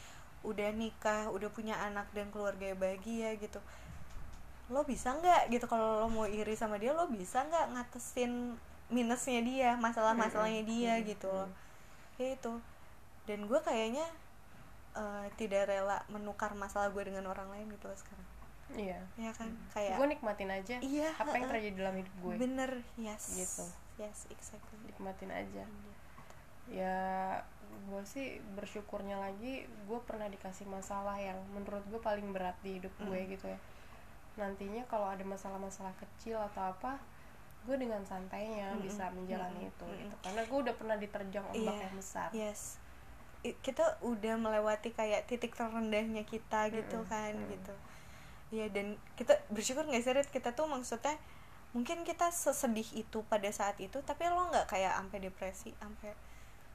udah 0.46 0.70
nikah 0.70 1.26
udah 1.34 1.50
punya 1.50 1.74
anak 1.82 2.06
dan 2.14 2.30
keluarga 2.30 2.70
bahagia 2.78 3.34
gitu. 3.42 3.58
Lo 4.70 4.86
bisa 4.86 5.10
nggak? 5.18 5.50
Gitu. 5.50 5.66
Kalau 5.66 6.06
lo 6.06 6.06
mau 6.06 6.30
iri 6.30 6.54
sama 6.54 6.78
dia 6.78 6.94
lo 6.94 7.10
bisa 7.10 7.42
nggak 7.42 7.74
ngatesin 7.74 8.54
minusnya 8.94 9.42
dia 9.42 9.70
masalah-masalahnya 9.74 10.62
dia 10.62 10.94
gitu 11.02 11.26
loh. 11.26 11.50
Kayak 12.14 12.38
itu 12.38 12.54
dan 13.26 13.50
gue 13.50 13.58
kayaknya 13.58 14.06
eh, 14.94 15.26
tidak 15.34 15.66
rela 15.66 15.98
menukar 16.06 16.54
masalah 16.54 16.94
gue 16.94 17.02
dengan 17.02 17.26
orang 17.26 17.50
lain 17.50 17.74
gitu 17.74 17.90
loh 17.90 17.98
sekarang 17.98 18.31
iya 18.74 19.00
ya 19.14 19.30
kan 19.30 19.48
kayak 19.70 19.96
gue 19.96 20.06
nikmatin 20.08 20.48
aja 20.48 20.76
Iya, 20.78 21.08
apa 21.14 21.32
yang 21.32 21.46
terjadi 21.46 21.76
dalam 21.76 21.94
hidup 21.96 22.14
gue 22.18 22.34
bener 22.38 22.70
yes 22.96 23.22
Gitu. 23.34 23.64
yes 23.98 24.24
exactly 24.28 24.76
nikmatin 24.82 25.28
aja 25.28 25.64
ya 26.66 26.98
gue 27.82 28.02
sih 28.04 28.26
bersyukurnya 28.50 29.16
lagi 29.16 29.64
gue 29.66 30.00
pernah 30.02 30.26
dikasih 30.26 30.64
masalah 30.66 31.16
yang 31.16 31.36
menurut 31.50 31.82
gue 31.84 31.98
paling 31.98 32.30
berat 32.30 32.54
di 32.60 32.78
hidup 32.78 32.92
gue 32.98 33.18
Hmm. 33.18 33.28
gitu 33.28 33.46
ya 33.46 33.58
nantinya 34.34 34.80
kalau 34.86 35.04
ada 35.06 35.20
masalah-masalah 35.22 35.92
kecil 35.94 36.40
atau 36.40 36.64
apa 36.66 36.96
gue 37.62 37.76
dengan 37.76 38.00
santainya 38.02 38.72
Mm-mm. 38.72 38.82
bisa 38.82 39.12
menjalani 39.12 39.60
Mm-mm. 39.60 39.70
itu 39.70 39.84
Mm-mm. 39.84 40.00
gitu 40.00 40.14
karena 40.22 40.42
gue 40.42 40.58
udah 40.62 40.74
pernah 40.74 40.96
diterjang 40.96 41.44
ombak 41.46 41.74
Iya. 41.74 41.84
yang 41.84 41.94
besar 41.94 42.28
yes 42.32 42.60
kita 43.42 43.82
udah 44.00 44.34
melewati 44.36 44.90
kayak 44.90 45.26
titik 45.26 45.52
terendahnya 45.52 46.22
kita 46.22 46.70
gitu 46.70 46.98
Mm-mm. 46.98 47.10
kan 47.10 47.34
Mm-mm. 47.34 47.52
gitu 47.52 47.74
ya 48.52 48.68
dan 48.68 49.00
kita 49.16 49.32
bersyukur 49.48 49.88
nggak 49.88 50.04
sih 50.04 50.12
kita 50.28 50.52
tuh 50.52 50.68
maksudnya 50.68 51.16
mungkin 51.72 52.04
kita 52.04 52.28
sesedih 52.28 52.84
itu 52.92 53.24
pada 53.26 53.48
saat 53.48 53.80
itu 53.80 53.96
tapi 54.04 54.28
lo 54.28 54.44
nggak 54.52 54.68
kayak 54.68 54.92
sampai 54.92 55.18
depresi 55.24 55.72
sampai 55.80 56.12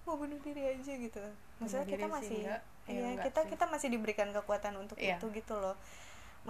mau 0.10 0.18
bunuh 0.18 0.42
diri 0.42 0.74
aja 0.74 0.90
gitu 0.90 1.22
maksudnya 1.62 1.86
Bunuh 1.86 1.94
kita 1.94 2.06
masih 2.10 2.40
enggak. 2.42 2.62
Ya, 2.88 2.90
iya 2.90 3.08
enggak 3.14 3.26
kita 3.30 3.40
sih. 3.40 3.50
kita 3.54 3.66
masih 3.70 3.88
diberikan 3.94 4.30
kekuatan 4.34 4.74
untuk 4.76 4.98
Iya. 4.98 5.22
itu 5.22 5.30
gitu 5.32 5.54
loh 5.54 5.78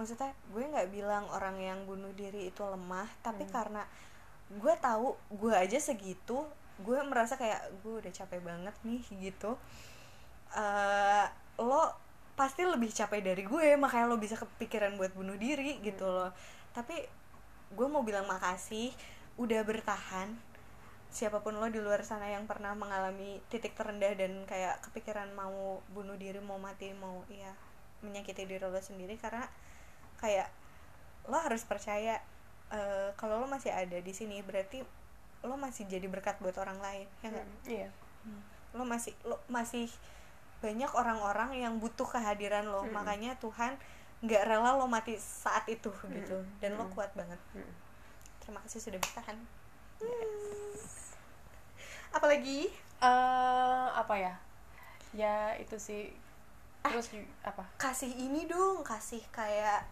maksudnya 0.00 0.32
gue 0.48 0.62
nggak 0.64 0.88
bilang 0.88 1.28
orang 1.28 1.60
yang 1.60 1.78
bunuh 1.84 2.14
diri 2.16 2.48
itu 2.48 2.62
lemah 2.64 3.10
tapi 3.20 3.44
Hmm. 3.44 3.52
karena 3.52 3.82
gue 4.48 4.74
tahu 4.80 5.12
gue 5.28 5.52
aja 5.52 5.76
segitu 5.76 6.48
gue 6.80 6.98
merasa 7.04 7.36
kayak 7.36 7.68
gue 7.84 8.00
udah 8.00 8.12
capek 8.14 8.40
banget 8.40 8.72
nih 8.80 9.02
gitu 9.20 9.58
eh 10.54 11.26
lo 11.60 12.07
pasti 12.38 12.62
lebih 12.62 12.94
capek 12.94 13.20
dari 13.20 13.42
gue 13.42 13.74
makanya 13.74 14.06
lo 14.06 14.16
bisa 14.16 14.38
kepikiran 14.38 14.94
buat 14.94 15.10
bunuh 15.18 15.34
diri 15.34 15.82
gitu 15.82 16.06
loh. 16.06 16.30
Tapi 16.70 16.94
gue 17.74 17.88
mau 17.90 18.06
bilang 18.06 18.30
makasih 18.30 18.94
udah 19.36 19.60
bertahan. 19.66 20.30
Siapa 21.10 21.40
pun 21.42 21.56
lo 21.58 21.66
di 21.66 21.80
luar 21.82 22.04
sana 22.06 22.30
yang 22.30 22.44
pernah 22.46 22.76
mengalami 22.78 23.42
titik 23.50 23.74
terendah 23.74 24.12
dan 24.14 24.44
kayak 24.46 24.78
kepikiran 24.86 25.34
mau 25.34 25.82
bunuh 25.90 26.14
diri 26.14 26.38
mau 26.38 26.60
mati 26.60 26.94
mau 26.94 27.24
ya 27.32 27.50
menyakiti 28.04 28.46
diri 28.46 28.62
lo 28.62 28.78
sendiri 28.78 29.18
karena 29.18 29.42
kayak 30.22 30.46
lo 31.26 31.34
harus 31.40 31.66
percaya 31.66 32.22
eh, 32.70 33.10
kalau 33.18 33.42
lo 33.42 33.46
masih 33.50 33.74
ada 33.74 33.98
di 33.98 34.12
sini 34.14 34.38
berarti 34.44 34.84
lo 35.42 35.56
masih 35.58 35.88
jadi 35.90 36.06
berkat 36.06 36.38
buat 36.38 36.54
orang 36.60 36.78
lain 36.78 37.06
ya 37.24 37.30
Hmm, 37.30 37.56
iya. 37.66 37.88
Hmm. 38.22 38.42
lo 38.76 38.84
masih 38.84 39.14
lo 39.24 39.40
masih 39.48 39.88
banyak 40.58 40.90
orang-orang 40.92 41.54
yang 41.56 41.74
butuh 41.76 42.04
kehadiran 42.04 42.64
lo. 42.64 42.82
Mm-mm. 42.82 42.92
makanya 42.92 43.34
Tuhan 43.36 43.78
nggak 44.18 44.42
rela 44.44 44.74
lo 44.74 44.86
mati 44.86 45.14
saat 45.14 45.62
itu 45.66 45.90
gitu. 46.08 46.34
Mm-mm. 46.34 46.58
dan 46.58 46.70
lo 46.72 46.82
Mm-mm. 46.82 46.92
kuat 46.92 47.10
banget. 47.12 47.38
Hmm. 47.52 47.72
terima 48.40 48.58
kasih 48.60 48.80
sudah 48.82 48.98
bertahan. 48.98 49.36
Apalagi? 52.10 52.66
Eh, 52.98 53.86
apa 53.92 54.14
ya? 54.16 54.34
Ya 55.12 55.36
itu 55.54 55.76
sih. 55.76 56.10
Terus 56.80 57.12
ju- 57.12 57.30
apa? 57.42 57.62
Kasih 57.76 58.08
ini 58.08 58.44
dong 58.44 58.80
kasih 58.82 59.20
kayak 59.28 59.84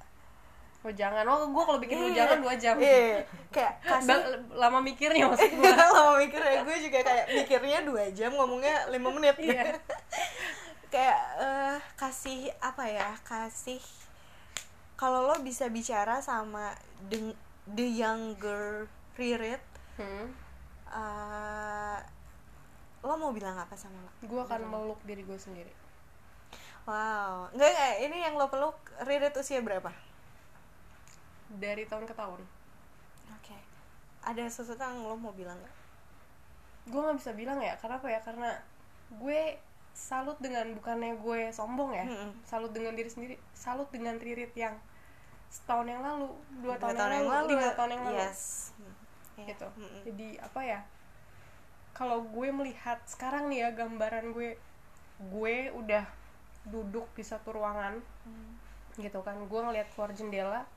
oh 0.80 0.92
jangan 0.92 1.26
oh 1.26 1.50
gue 1.50 1.62
kalau 1.64 1.76
bikin 1.76 1.98
lu 1.98 2.08
Iya, 2.08 2.24
jangan 2.24 2.38
dua 2.40 2.54
jam. 2.54 2.74
Iya, 2.78 3.18
kayak 3.50 3.74
kasih 3.82 4.06
Ba- 4.08 4.26
lama 4.56 4.78
mikirnya 4.80 5.26
maksud 5.26 5.50
gue 5.52 5.66
lama 5.92 6.14
mikir 6.16 6.38
ya 6.38 6.62
gue 6.62 6.76
juga 6.80 6.98
kayak 7.02 7.26
mikirnya 7.34 7.78
dua 7.82 8.06
jam 8.10 8.30
ngomongnya 8.30 8.86
lima 8.88 9.10
menit. 9.10 9.34
Iya. 9.36 9.66
kayak 10.96 11.20
eh, 11.44 11.76
kasih 12.00 12.48
apa 12.64 12.88
ya 12.88 13.12
kasih 13.20 13.84
kalau 14.96 15.28
lo 15.28 15.36
bisa 15.44 15.68
bicara 15.68 16.24
sama 16.24 16.72
the, 17.12 17.36
the 17.68 17.84
younger 17.84 18.88
Ririt 19.20 19.60
hmm. 20.00 20.32
eh, 20.88 21.98
lo 23.06 23.14
mau 23.20 23.30
bilang 23.30 23.54
apa 23.54 23.78
sama 23.78 24.02
lo? 24.02 24.10
Gue 24.26 24.42
akan 24.42 24.66
meluk 24.66 24.98
diri 25.06 25.22
gue 25.22 25.38
sendiri. 25.38 25.70
Wow. 26.88 27.54
Enggak 27.54 27.70
enggak 27.70 27.94
ini 28.02 28.16
yang 28.18 28.34
lo 28.34 28.50
peluk 28.50 28.74
Ririt 29.06 29.36
usia 29.38 29.62
berapa? 29.62 29.94
Dari 31.54 31.86
tahun 31.86 32.08
ke 32.10 32.14
tahun. 32.18 32.42
Oke. 33.38 33.56
Ada 34.26 34.50
sesuatu 34.50 34.82
yang 34.82 35.06
lo 35.06 35.14
mau 35.14 35.30
bilang 35.30 35.54
nggak? 35.54 35.76
Gue 36.90 37.00
nggak 37.04 37.18
bisa 37.22 37.30
bilang 37.38 37.62
ya 37.62 37.78
karena 37.78 38.02
apa 38.02 38.08
ya? 38.10 38.20
Karena 38.26 38.50
gue 39.22 39.40
salut 39.96 40.36
dengan 40.38 40.76
bukannya 40.76 41.16
gue 41.16 41.48
sombong 41.50 41.96
ya 41.96 42.04
Mm-mm. 42.04 42.30
salut 42.44 42.68
dengan 42.70 42.92
diri 42.92 43.08
sendiri 43.08 43.34
salut 43.56 43.88
dengan 43.88 44.20
Ririt 44.20 44.52
yang 44.52 44.76
setahun 45.48 45.88
yang 45.88 46.04
lalu 46.04 46.28
dua, 46.60 46.76
Dua 46.76 46.92
tahun, 46.92 47.16
yang 47.16 47.28
lalu 47.32 47.46
lima 47.56 47.70
tahun 47.72 47.90
yang 47.96 48.04
lalu 48.04 48.18
yes 48.20 48.40
Hmm, 48.76 48.92
iya. 49.40 49.46
gitu 49.50 49.68
Mm-mm. 49.72 50.00
jadi 50.04 50.28
apa 50.44 50.60
ya 50.60 50.80
kalau 51.96 52.28
gue 52.28 52.48
melihat 52.52 53.00
sekarang 53.08 53.48
nih 53.48 53.64
ya 53.64 53.68
gambaran 53.72 54.36
gue 54.36 54.60
gue 55.32 55.56
udah 55.72 56.04
duduk 56.68 57.08
di 57.16 57.24
satu 57.24 57.56
ruangan 57.56 57.96
Hmm. 58.26 58.52
gitu 58.98 59.22
kan 59.22 59.38
gue 59.38 59.60
ngeliat 59.62 59.88
keluar 59.94 60.12
jendela 60.12 60.68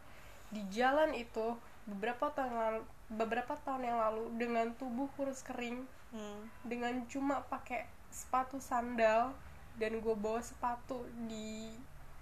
di 0.48 0.64
jalan 0.70 1.12
itu 1.12 1.58
beberapa 1.84 2.30
tahun 2.30 2.48
yang 2.48 2.62
lalu, 2.62 2.82
beberapa 3.10 3.54
tahun 3.60 3.84
yang 3.84 3.98
lalu 3.98 4.24
dengan 4.38 4.72
tubuh 4.78 5.12
kurus 5.18 5.44
kering 5.44 5.84
Hmm. 6.10 6.48
dengan 6.64 7.04
cuma 7.06 7.42
pakai 7.46 7.84
sepatu 8.10 8.58
sandal 8.58 9.32
dan 9.78 9.98
gue 9.98 10.16
bawa 10.16 10.42
sepatu 10.42 11.02
di 11.26 11.72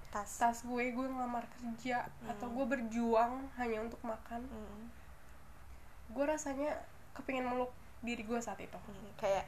tas. 0.08 0.38
tas 0.38 0.58
gue 0.62 0.84
gue 0.89 1.06
ngelamar 1.06 1.43
kerja 1.50 2.06
atau 2.26 2.47
gue 2.47 2.65
berjuang 2.67 3.47
hanya 3.56 3.82
untuk 3.82 4.00
makan. 4.02 4.43
Hmm. 4.45 4.84
gue 6.08 6.23
rasanya 6.23 6.71
kepingin 7.12 7.43
meluk 7.43 7.67
diri 8.00 8.23
gue 8.23 8.39
saat 8.39 8.58
itu. 8.58 8.78
Hmm, 8.78 9.10
kayak 9.15 9.43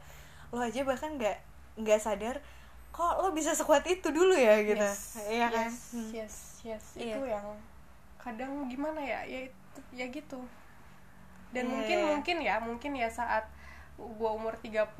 lo 0.50 0.60
aja 0.60 0.82
bahkan 0.82 1.16
nggak 1.16 1.38
nggak 1.78 2.00
sadar 2.02 2.36
kok 2.90 3.22
lo 3.22 3.30
bisa 3.30 3.54
sekuat 3.54 3.86
itu 3.86 4.10
dulu 4.10 4.34
ya? 4.34 4.60
gitu. 4.60 4.82
Yes, 4.82 5.22
iya 5.30 5.46
kan? 5.48 5.70
yes, 5.70 5.78
Hmm. 5.94 6.10
yes 6.10 6.34
yes. 6.60 6.84
Iya. 6.94 7.16
itu 7.16 7.20
yang 7.24 7.46
kadang 8.18 8.52
gimana 8.66 9.00
ya? 9.00 9.24
Ya 9.24 9.48
itu 9.48 9.80
ya 9.94 10.06
gitu. 10.10 10.40
Dan 11.50 11.64
Iya, 11.66 11.72
mungkin 11.72 11.98
iya. 11.98 12.06
mungkin 12.10 12.36
ya 12.42 12.54
mungkin 12.60 12.92
ya 12.92 13.08
saat 13.08 13.46
gue 14.00 14.30
umur 14.30 14.56
30 14.56 14.96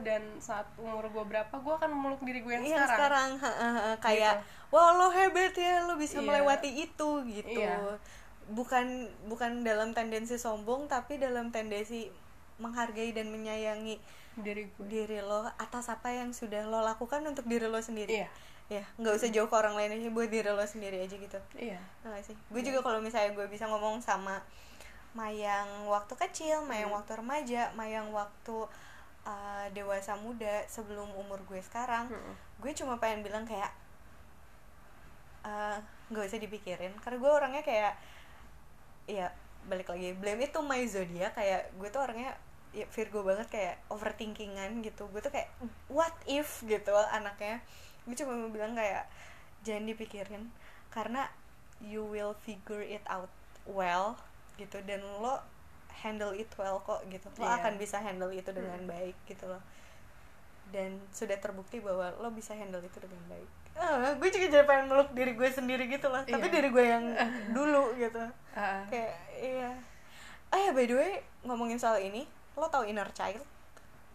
dan 0.00 0.22
saat 0.38 0.66
umur 0.78 1.06
gue 1.06 1.24
berapa 1.26 1.50
gue 1.50 1.74
akan 1.74 1.90
memeluk 1.90 2.22
diri 2.22 2.38
gue 2.38 2.52
yang 2.52 2.62
Iya 2.64 2.86
sekarang, 2.86 2.90
sekarang 2.94 3.30
ha, 3.42 3.50
ha, 3.50 3.70
ha. 3.74 3.92
kayak 3.98 4.34
wah 4.70 4.94
lo 4.94 5.10
hebat 5.10 5.50
ya 5.52 5.82
lo 5.82 5.94
bisa 5.94 6.18
Iya. 6.18 6.26
melewati 6.26 6.70
itu 6.72 7.10
gitu. 7.26 7.58
Iya. 7.58 7.98
bukan 8.44 8.86
bukan 9.24 9.64
dalam 9.64 9.90
tendensi 9.90 10.36
sombong 10.36 10.84
tapi 10.84 11.16
dalam 11.16 11.48
tendensi 11.48 12.12
menghargai 12.56 13.10
dan 13.10 13.32
menyayangi 13.32 13.96
diri 14.36 14.68
gue 14.68 14.84
diri 14.84 15.18
lo 15.18 15.48
atas 15.56 15.88
apa 15.88 16.12
yang 16.12 16.30
sudah 16.30 16.62
lo 16.62 16.78
lakukan 16.78 17.24
untuk 17.24 17.46
diri 17.46 17.64
lo 17.64 17.80
sendiri. 17.80 18.20
Iya. 18.20 18.28
Ya 18.64 18.84
nggak 18.96 19.14
usah 19.14 19.28
jauh 19.28 19.46
ke 19.46 19.56
orang 19.56 19.74
lain 19.74 19.96
aja 19.96 20.08
buat 20.08 20.28
diri 20.28 20.48
lo 20.48 20.60
sendiri 20.60 21.00
aja 21.00 21.16
gitu. 21.16 21.38
Iya. 21.54 21.80
Nggak 22.00 22.22
sih? 22.22 22.36
Gue 22.48 22.60
juga 22.60 22.80
kalau 22.80 23.00
misalnya 23.00 23.32
gue 23.32 23.46
bisa 23.46 23.64
ngomong 23.64 23.98
sama 23.98 24.44
Mayang 25.14 25.86
waktu 25.86 26.14
kecil, 26.18 26.66
Mayang 26.66 26.90
Hmm. 26.90 26.98
waktu 26.98 27.12
remaja, 27.14 27.70
Mayang 27.78 28.10
waktu 28.10 28.66
uh, 29.24 29.66
dewasa 29.70 30.18
muda 30.18 30.66
sebelum 30.66 31.06
umur 31.14 31.38
gue 31.46 31.62
sekarang, 31.62 32.10
Mm-mm. 32.10 32.34
gue 32.60 32.72
cuma 32.74 32.98
pengen 32.98 33.22
bilang 33.22 33.46
kayak 33.46 33.70
eh, 35.44 35.76
nggak 36.10 36.24
usah 36.24 36.40
dipikirin, 36.40 36.92
karena 37.04 37.16
gue 37.20 37.30
orangnya 37.30 37.62
kayak 37.62 37.94
ya 39.04 39.28
balik 39.68 39.88
lagi 39.92 40.12
blame 40.16 40.48
itu 40.48 40.60
my 40.60 40.82
zodiac. 40.88 41.36
Kayak 41.36 41.70
gue 41.78 41.88
tuh 41.88 42.00
orangnya 42.02 42.34
ya 42.74 42.84
Virgo 42.90 43.22
banget 43.22 43.48
kayak 43.48 43.74
overthinkingan 43.92 44.82
gitu. 44.82 45.06
Gue 45.12 45.20
tuh 45.22 45.30
kayak 45.30 45.48
what 45.88 46.12
if? 46.26 46.64
gitu 46.66 46.90
anaknya. 47.12 47.62
Gue 48.08 48.16
cuma 48.18 48.34
mau 48.34 48.50
bilang 48.50 48.74
kayak 48.74 49.06
jangan 49.64 49.88
dipikirin 49.88 50.52
karena 50.92 51.28
you 51.80 52.04
will 52.04 52.36
figure 52.44 52.84
it 52.84 53.04
out 53.08 53.32
well 53.64 54.16
gitu 54.56 54.78
dan 54.82 55.00
lo 55.00 55.40
handle 55.94 56.32
it 56.32 56.50
well 56.54 56.78
kok 56.80 57.02
gitu. 57.06 57.26
Lo 57.34 57.44
Iya. 57.44 57.58
akan 57.58 57.72
bisa 57.74 57.96
handle 57.96 58.30
itu 58.30 58.50
dengan 58.50 58.78
Hmm. 58.78 58.90
baik 58.90 59.16
gitu 59.24 59.44
loh. 59.44 59.62
Dan 60.66 60.96
sudah 61.10 61.36
terbukti 61.36 61.78
bahwa 61.78 62.10
lo 62.14 62.28
bisa 62.30 62.52
handle 62.52 62.80
itu 62.80 62.98
dengan 62.98 63.20
baik. 63.28 63.50
Ah, 63.74 64.12
gue 64.12 64.28
juga 64.28 64.46
jadi 64.48 64.64
pengen 64.64 64.86
meluk 64.86 65.10
diri 65.12 65.32
gue 65.32 65.48
sendiri 65.48 65.84
gitu 65.86 66.06
loh. 66.06 66.22
Tapi 66.22 66.38
Iya. 66.40 66.52
diri 66.52 66.68
gue 66.68 66.84
yang 66.84 67.04
dulu 67.56 67.94
gitu. 67.94 68.22
Ah, 68.52 68.86
kayak 68.86 69.12
iya. 69.34 69.70
Oh 70.48 70.58
ya 70.60 70.70
by 70.70 70.84
the 70.84 70.94
way 70.94 71.12
ngomongin 71.42 71.76
soal 71.76 71.96
ini 71.96 72.22
lo 72.54 72.66
tau 72.68 72.82
inner 72.82 73.10
child? 73.10 73.42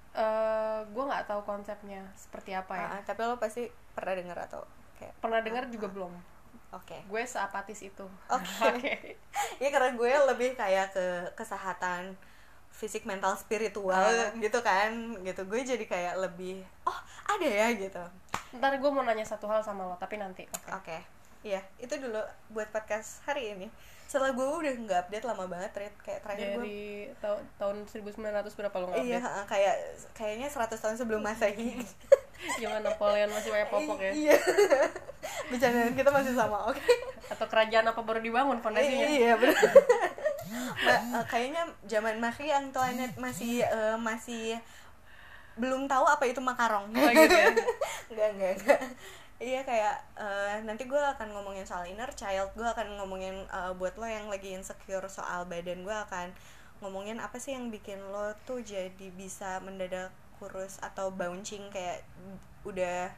Eh, 0.09 0.79
gue 0.85 1.03
nggak 1.05 1.27
tahu 1.27 1.43
konsepnya 1.43 2.01
seperti 2.13 2.51
apa 2.51 2.73
ya. 2.73 2.87
Ah, 2.89 3.01
tapi 3.03 3.21
lo 3.21 3.35
pasti 3.35 3.67
pernah 3.91 4.15
dengar 4.15 4.37
atau 4.41 4.63
kayak 4.95 5.13
pernah 5.17 5.39
dengar 5.39 5.63
juga 5.67 5.87
belum 5.87 6.11
oke. 6.71 6.97
Gue 7.05 7.23
seapatis 7.23 7.79
itu. 7.79 8.05
Oke. 8.27 9.15
ya 9.63 9.67
karena 9.69 9.91
gue 9.91 10.11
lebih 10.27 10.53
kayak 10.53 10.91
ke 10.91 11.05
kesehatan 11.33 12.13
fisik 12.69 13.03
mental 13.03 13.35
spiritual 13.35 13.93
Ah. 13.95 14.31
gitu 14.33 14.59
kan. 14.59 14.91
Gitu. 15.19 15.41
Gue 15.43 15.61
jadi 15.61 15.83
kayak 15.83 16.15
lebih 16.19 16.61
oh 16.83 16.99
ada 17.27 17.43
ya 17.45 17.67
gitu. 17.73 18.03
Ntar 18.55 18.77
gue 18.77 18.89
mau 18.89 19.01
nanya 19.01 19.23
satu 19.23 19.45
hal 19.45 19.59
sama 19.59 19.85
lo 19.85 19.95
tapi 19.95 20.15
nanti. 20.15 20.45
Oke. 20.55 20.69
Oke. 20.73 20.97
Iya 21.39 21.63
itu 21.77 21.95
dulu 21.95 22.19
buat 22.49 22.67
podcast 22.67 23.23
hari 23.23 23.53
ini. 23.53 23.67
Setelah 24.09 24.33
gue 24.33 24.41
udah 24.41 24.73
nggak 24.75 24.99
update 25.05 25.21
lama 25.23 25.45
banget 25.45 25.71
Rit. 25.77 25.95
kayak 26.01 26.19
terakhir 26.21 26.47
gue 26.49 26.57
dari 26.57 26.79
tahun 27.21 27.41
tahun 27.55 27.75
1900 27.85 28.57
berapa 28.57 28.75
lo 28.75 28.85
nggak 28.89 29.05
iya 29.05 29.17
update? 29.17 29.29
ha, 29.29 29.41
kayak 29.45 29.75
kayaknya 30.11 30.47
100 30.49 30.75
tahun 30.75 30.95
sebelum 30.97 31.21
masehi 31.29 31.77
zaman 32.59 32.81
Napoleon 32.81 33.29
masih 33.29 33.49
pakai 33.51 33.67
popok 33.67 33.99
ya? 33.99 34.11
Iya. 34.15 34.37
Bercandaan 35.51 35.93
kita 35.93 36.09
masih 36.09 36.33
sama 36.33 36.71
oke. 36.71 36.93
Atau 37.27 37.45
kerajaan 37.51 37.85
apa 37.87 38.01
baru 38.01 38.19
dibangun 38.19 38.59
fondasinya? 38.63 39.07
Iya 39.07 39.33
benar 39.35 39.73
Ma- 40.81 41.21
eh, 41.21 41.23
kayaknya 41.29 41.63
zaman 41.85 42.17
Marie 42.17 42.55
Antoinette 42.55 43.19
masih 43.19 43.61
eh, 43.61 43.97
masih 43.99 44.57
belum 45.59 45.91
tahu 45.91 46.07
apa 46.07 46.23
itu 46.25 46.39
makarong. 46.39 46.87
Oh, 46.95 47.09
gitu 47.11 47.35
ya? 47.35 47.51
enggak 48.09 48.29
enggak 48.33 48.51
enggak 48.57 48.81
iya 49.39 49.63
kayak 49.63 49.95
eh, 50.19 50.55
nanti 50.67 50.83
gue 50.83 50.99
akan 50.99 51.31
ngomongin 51.31 51.63
soal 51.63 51.87
inner 51.87 52.11
child 52.11 52.51
gue 52.59 52.67
akan 52.67 52.99
ngomongin 52.99 53.47
eh, 53.47 53.71
buat 53.79 53.95
lo 53.95 54.03
yang 54.03 54.27
lagi 54.27 54.51
insecure 54.51 55.07
soal 55.07 55.47
badan 55.47 55.87
gue 55.87 55.95
akan 55.95 56.35
ngomongin 56.83 57.19
apa 57.23 57.39
sih 57.39 57.55
yang 57.55 57.71
bikin 57.71 57.99
lo 58.11 58.35
tuh 58.43 58.59
jadi 58.59 59.07
bisa 59.15 59.63
mendadak 59.63 60.11
kurus 60.39 60.79
atau 60.79 61.11
bouncing 61.11 61.67
kayak 61.69 62.01
udah 62.63 63.11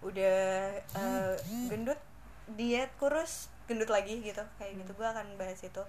udah 0.00 0.40
eh, 0.78 1.34
gendut 1.68 2.00
diet 2.56 2.90
kurus 2.96 3.52
gendut 3.68 3.92
lagi 3.92 4.24
gitu. 4.24 4.40
Kayak 4.56 4.80
gitu 4.80 4.92
gue 4.96 5.08
akan 5.08 5.26
bahas 5.36 5.60
itu. 5.60 5.82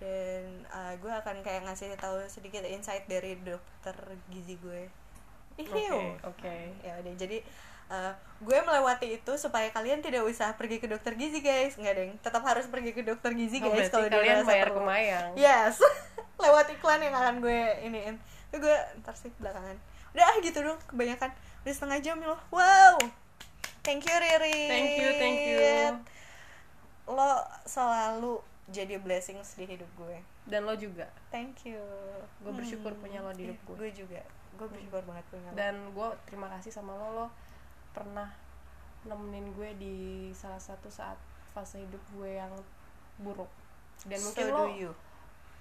Dan 0.00 0.64
eh, 0.64 0.94
gue 0.96 1.12
akan 1.12 1.44
kayak 1.44 1.68
ngasih 1.68 1.92
tahu 2.00 2.24
sedikit 2.26 2.64
insight 2.64 3.04
dari 3.04 3.36
dokter 3.44 3.94
gizi 4.32 4.56
gue. 4.58 4.88
Oke 5.58 5.84
oke. 6.22 6.56
Ya 6.86 6.94
udah 7.02 7.14
jadi 7.18 7.42
uh, 7.90 8.12
gue 8.38 8.58
melewati 8.62 9.18
itu 9.18 9.32
supaya 9.34 9.66
kalian 9.74 9.98
tidak 9.98 10.22
usah 10.22 10.54
pergi 10.54 10.78
ke 10.78 10.86
dokter 10.86 11.18
gizi 11.18 11.42
guys. 11.42 11.74
Nggak 11.74 11.94
deng. 11.98 12.12
Tetap 12.22 12.42
harus 12.46 12.70
pergi 12.70 12.94
ke 12.94 13.02
dokter 13.02 13.34
gizi 13.34 13.58
Oh, 13.58 13.72
guys 13.74 13.90
berarti 13.90 14.06
kalau 14.06 14.08
kalian 14.22 14.46
bayar 14.46 14.68
perlu. 14.70 14.78
ke 14.78 14.82
Mayang. 14.86 15.30
yes. 15.34 15.82
Lewat 16.42 16.70
iklan 16.70 17.02
yang 17.02 17.14
akan 17.18 17.42
gue 17.42 17.60
iniin. 17.82 18.14
Itu 18.54 18.62
gue 18.62 18.76
ntar 19.02 19.18
sih 19.18 19.34
belakangan 19.42 19.74
udah 20.14 20.24
ah 20.24 20.36
gitu 20.40 20.58
dong 20.60 20.78
kebanyakan. 20.88 21.30
Udah 21.64 21.74
setengah 21.74 21.98
jam 22.00 22.18
loh. 22.20 22.38
Wow. 22.48 22.96
Thank 23.82 24.04
you 24.04 24.16
Riri. 24.16 24.60
Thank 24.68 24.90
you 25.00 25.10
thank 25.16 25.40
you. 25.40 25.58
Lo 27.08 27.40
selalu 27.64 28.40
jadi 28.68 29.00
blessings 29.00 29.56
di 29.56 29.64
hidup 29.64 29.88
gue. 29.96 30.20
Dan 30.44 30.68
lo 30.68 30.76
juga. 30.76 31.08
Thank 31.32 31.64
you. 31.68 31.80
Gue 32.44 32.52
bersyukur 32.52 32.92
punya 33.00 33.24
lo 33.24 33.32
di 33.32 33.48
hidup 33.48 33.56
Iya, 33.56 33.64
gue. 33.64 33.76
gue 33.80 33.90
juga. 34.04 34.22
Gue 34.60 34.66
bersyukur 34.68 35.00
banget 35.08 35.24
punya 35.32 35.48
lo. 35.48 35.56
Dan 35.56 35.74
gue 35.96 36.08
terima 36.28 36.48
kasih 36.52 36.72
sama 36.72 36.92
lo. 36.96 37.24
Lo 37.24 37.26
pernah 37.96 38.28
nemenin 39.08 39.56
gue 39.56 39.70
di 39.80 39.96
salah 40.36 40.60
satu 40.60 40.92
saat 40.92 41.16
fase 41.56 41.80
hidup 41.80 42.02
gue 42.12 42.36
yang 42.36 42.52
buruk. 43.20 43.48
Dan 44.04 44.20
mungkin 44.20 44.44
so 44.44 44.52
lo 44.52 44.64
do 44.68 44.76
you. 44.76 44.92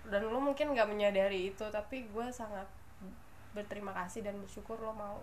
dan 0.07 0.23
lo 0.23 0.39
mungkin 0.39 0.71
nggak 0.71 0.87
menyadari 0.87 1.51
itu 1.51 1.65
tapi 1.67 2.07
gue 2.07 2.27
sangat 2.31 2.63
berterima 3.57 3.89
kasih 3.91 4.21
dan 4.21 4.37
bersyukur 4.37 4.77
lo 4.77 4.93
mau 4.93 5.17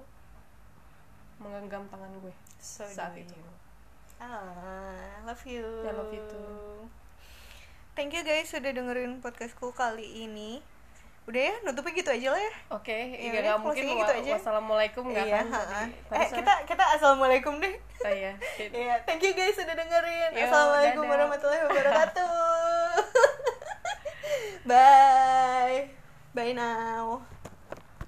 menggenggam 1.37 1.87
tangan 1.87 2.11
gue 2.19 2.35
so 2.57 2.83
saat 2.85 3.15
itu. 3.15 3.35
Ah, 4.17 5.23
love 5.23 5.43
you. 5.45 5.63
I 5.83 5.91
love 5.91 6.11
you 6.11 6.23
too. 6.25 6.87
Thank 7.93 8.11
you 8.11 8.23
guys 8.23 8.47
sudah 8.49 8.71
dengerin 8.71 9.19
podcastku 9.19 9.71
kali 9.71 10.03
ini. 10.21 10.59
Udah 11.25 11.41
ya, 11.41 11.55
nutupnya 11.63 11.95
gitu 11.95 12.11
aja 12.13 12.29
lah 12.29 12.39
ya. 12.39 12.53
oke 12.71 12.93
Ya 12.93 13.33
ya 13.33 13.41
nggak 13.49 13.59
mungkin 13.59 13.81
gitu 13.89 14.05
wa- 14.05 14.19
aja. 14.19 14.31
wassalamualaikum 14.35 15.05
nggak 15.09 15.25
iya, 15.25 15.41
kan 15.41 15.89
Eh, 16.13 16.29
kita 16.29 16.53
kita 16.65 16.85
assalamualaikum 16.93 17.57
deh. 17.59 17.75
oh, 18.05 18.13
iya 18.13 18.37
Iya, 18.77 18.95
thank 19.03 19.23
you 19.23 19.33
guys 19.33 19.57
sudah 19.57 19.73
dengerin. 19.73 20.31
Yo, 20.33 20.45
Assalamualaikum 20.45 21.01
dadah. 21.01 21.13
warahmatullahi 21.17 21.63
wabarakatuh. 21.65 22.29
Bye. 24.69 25.89
Bye 26.31 26.53
now. 26.53 27.34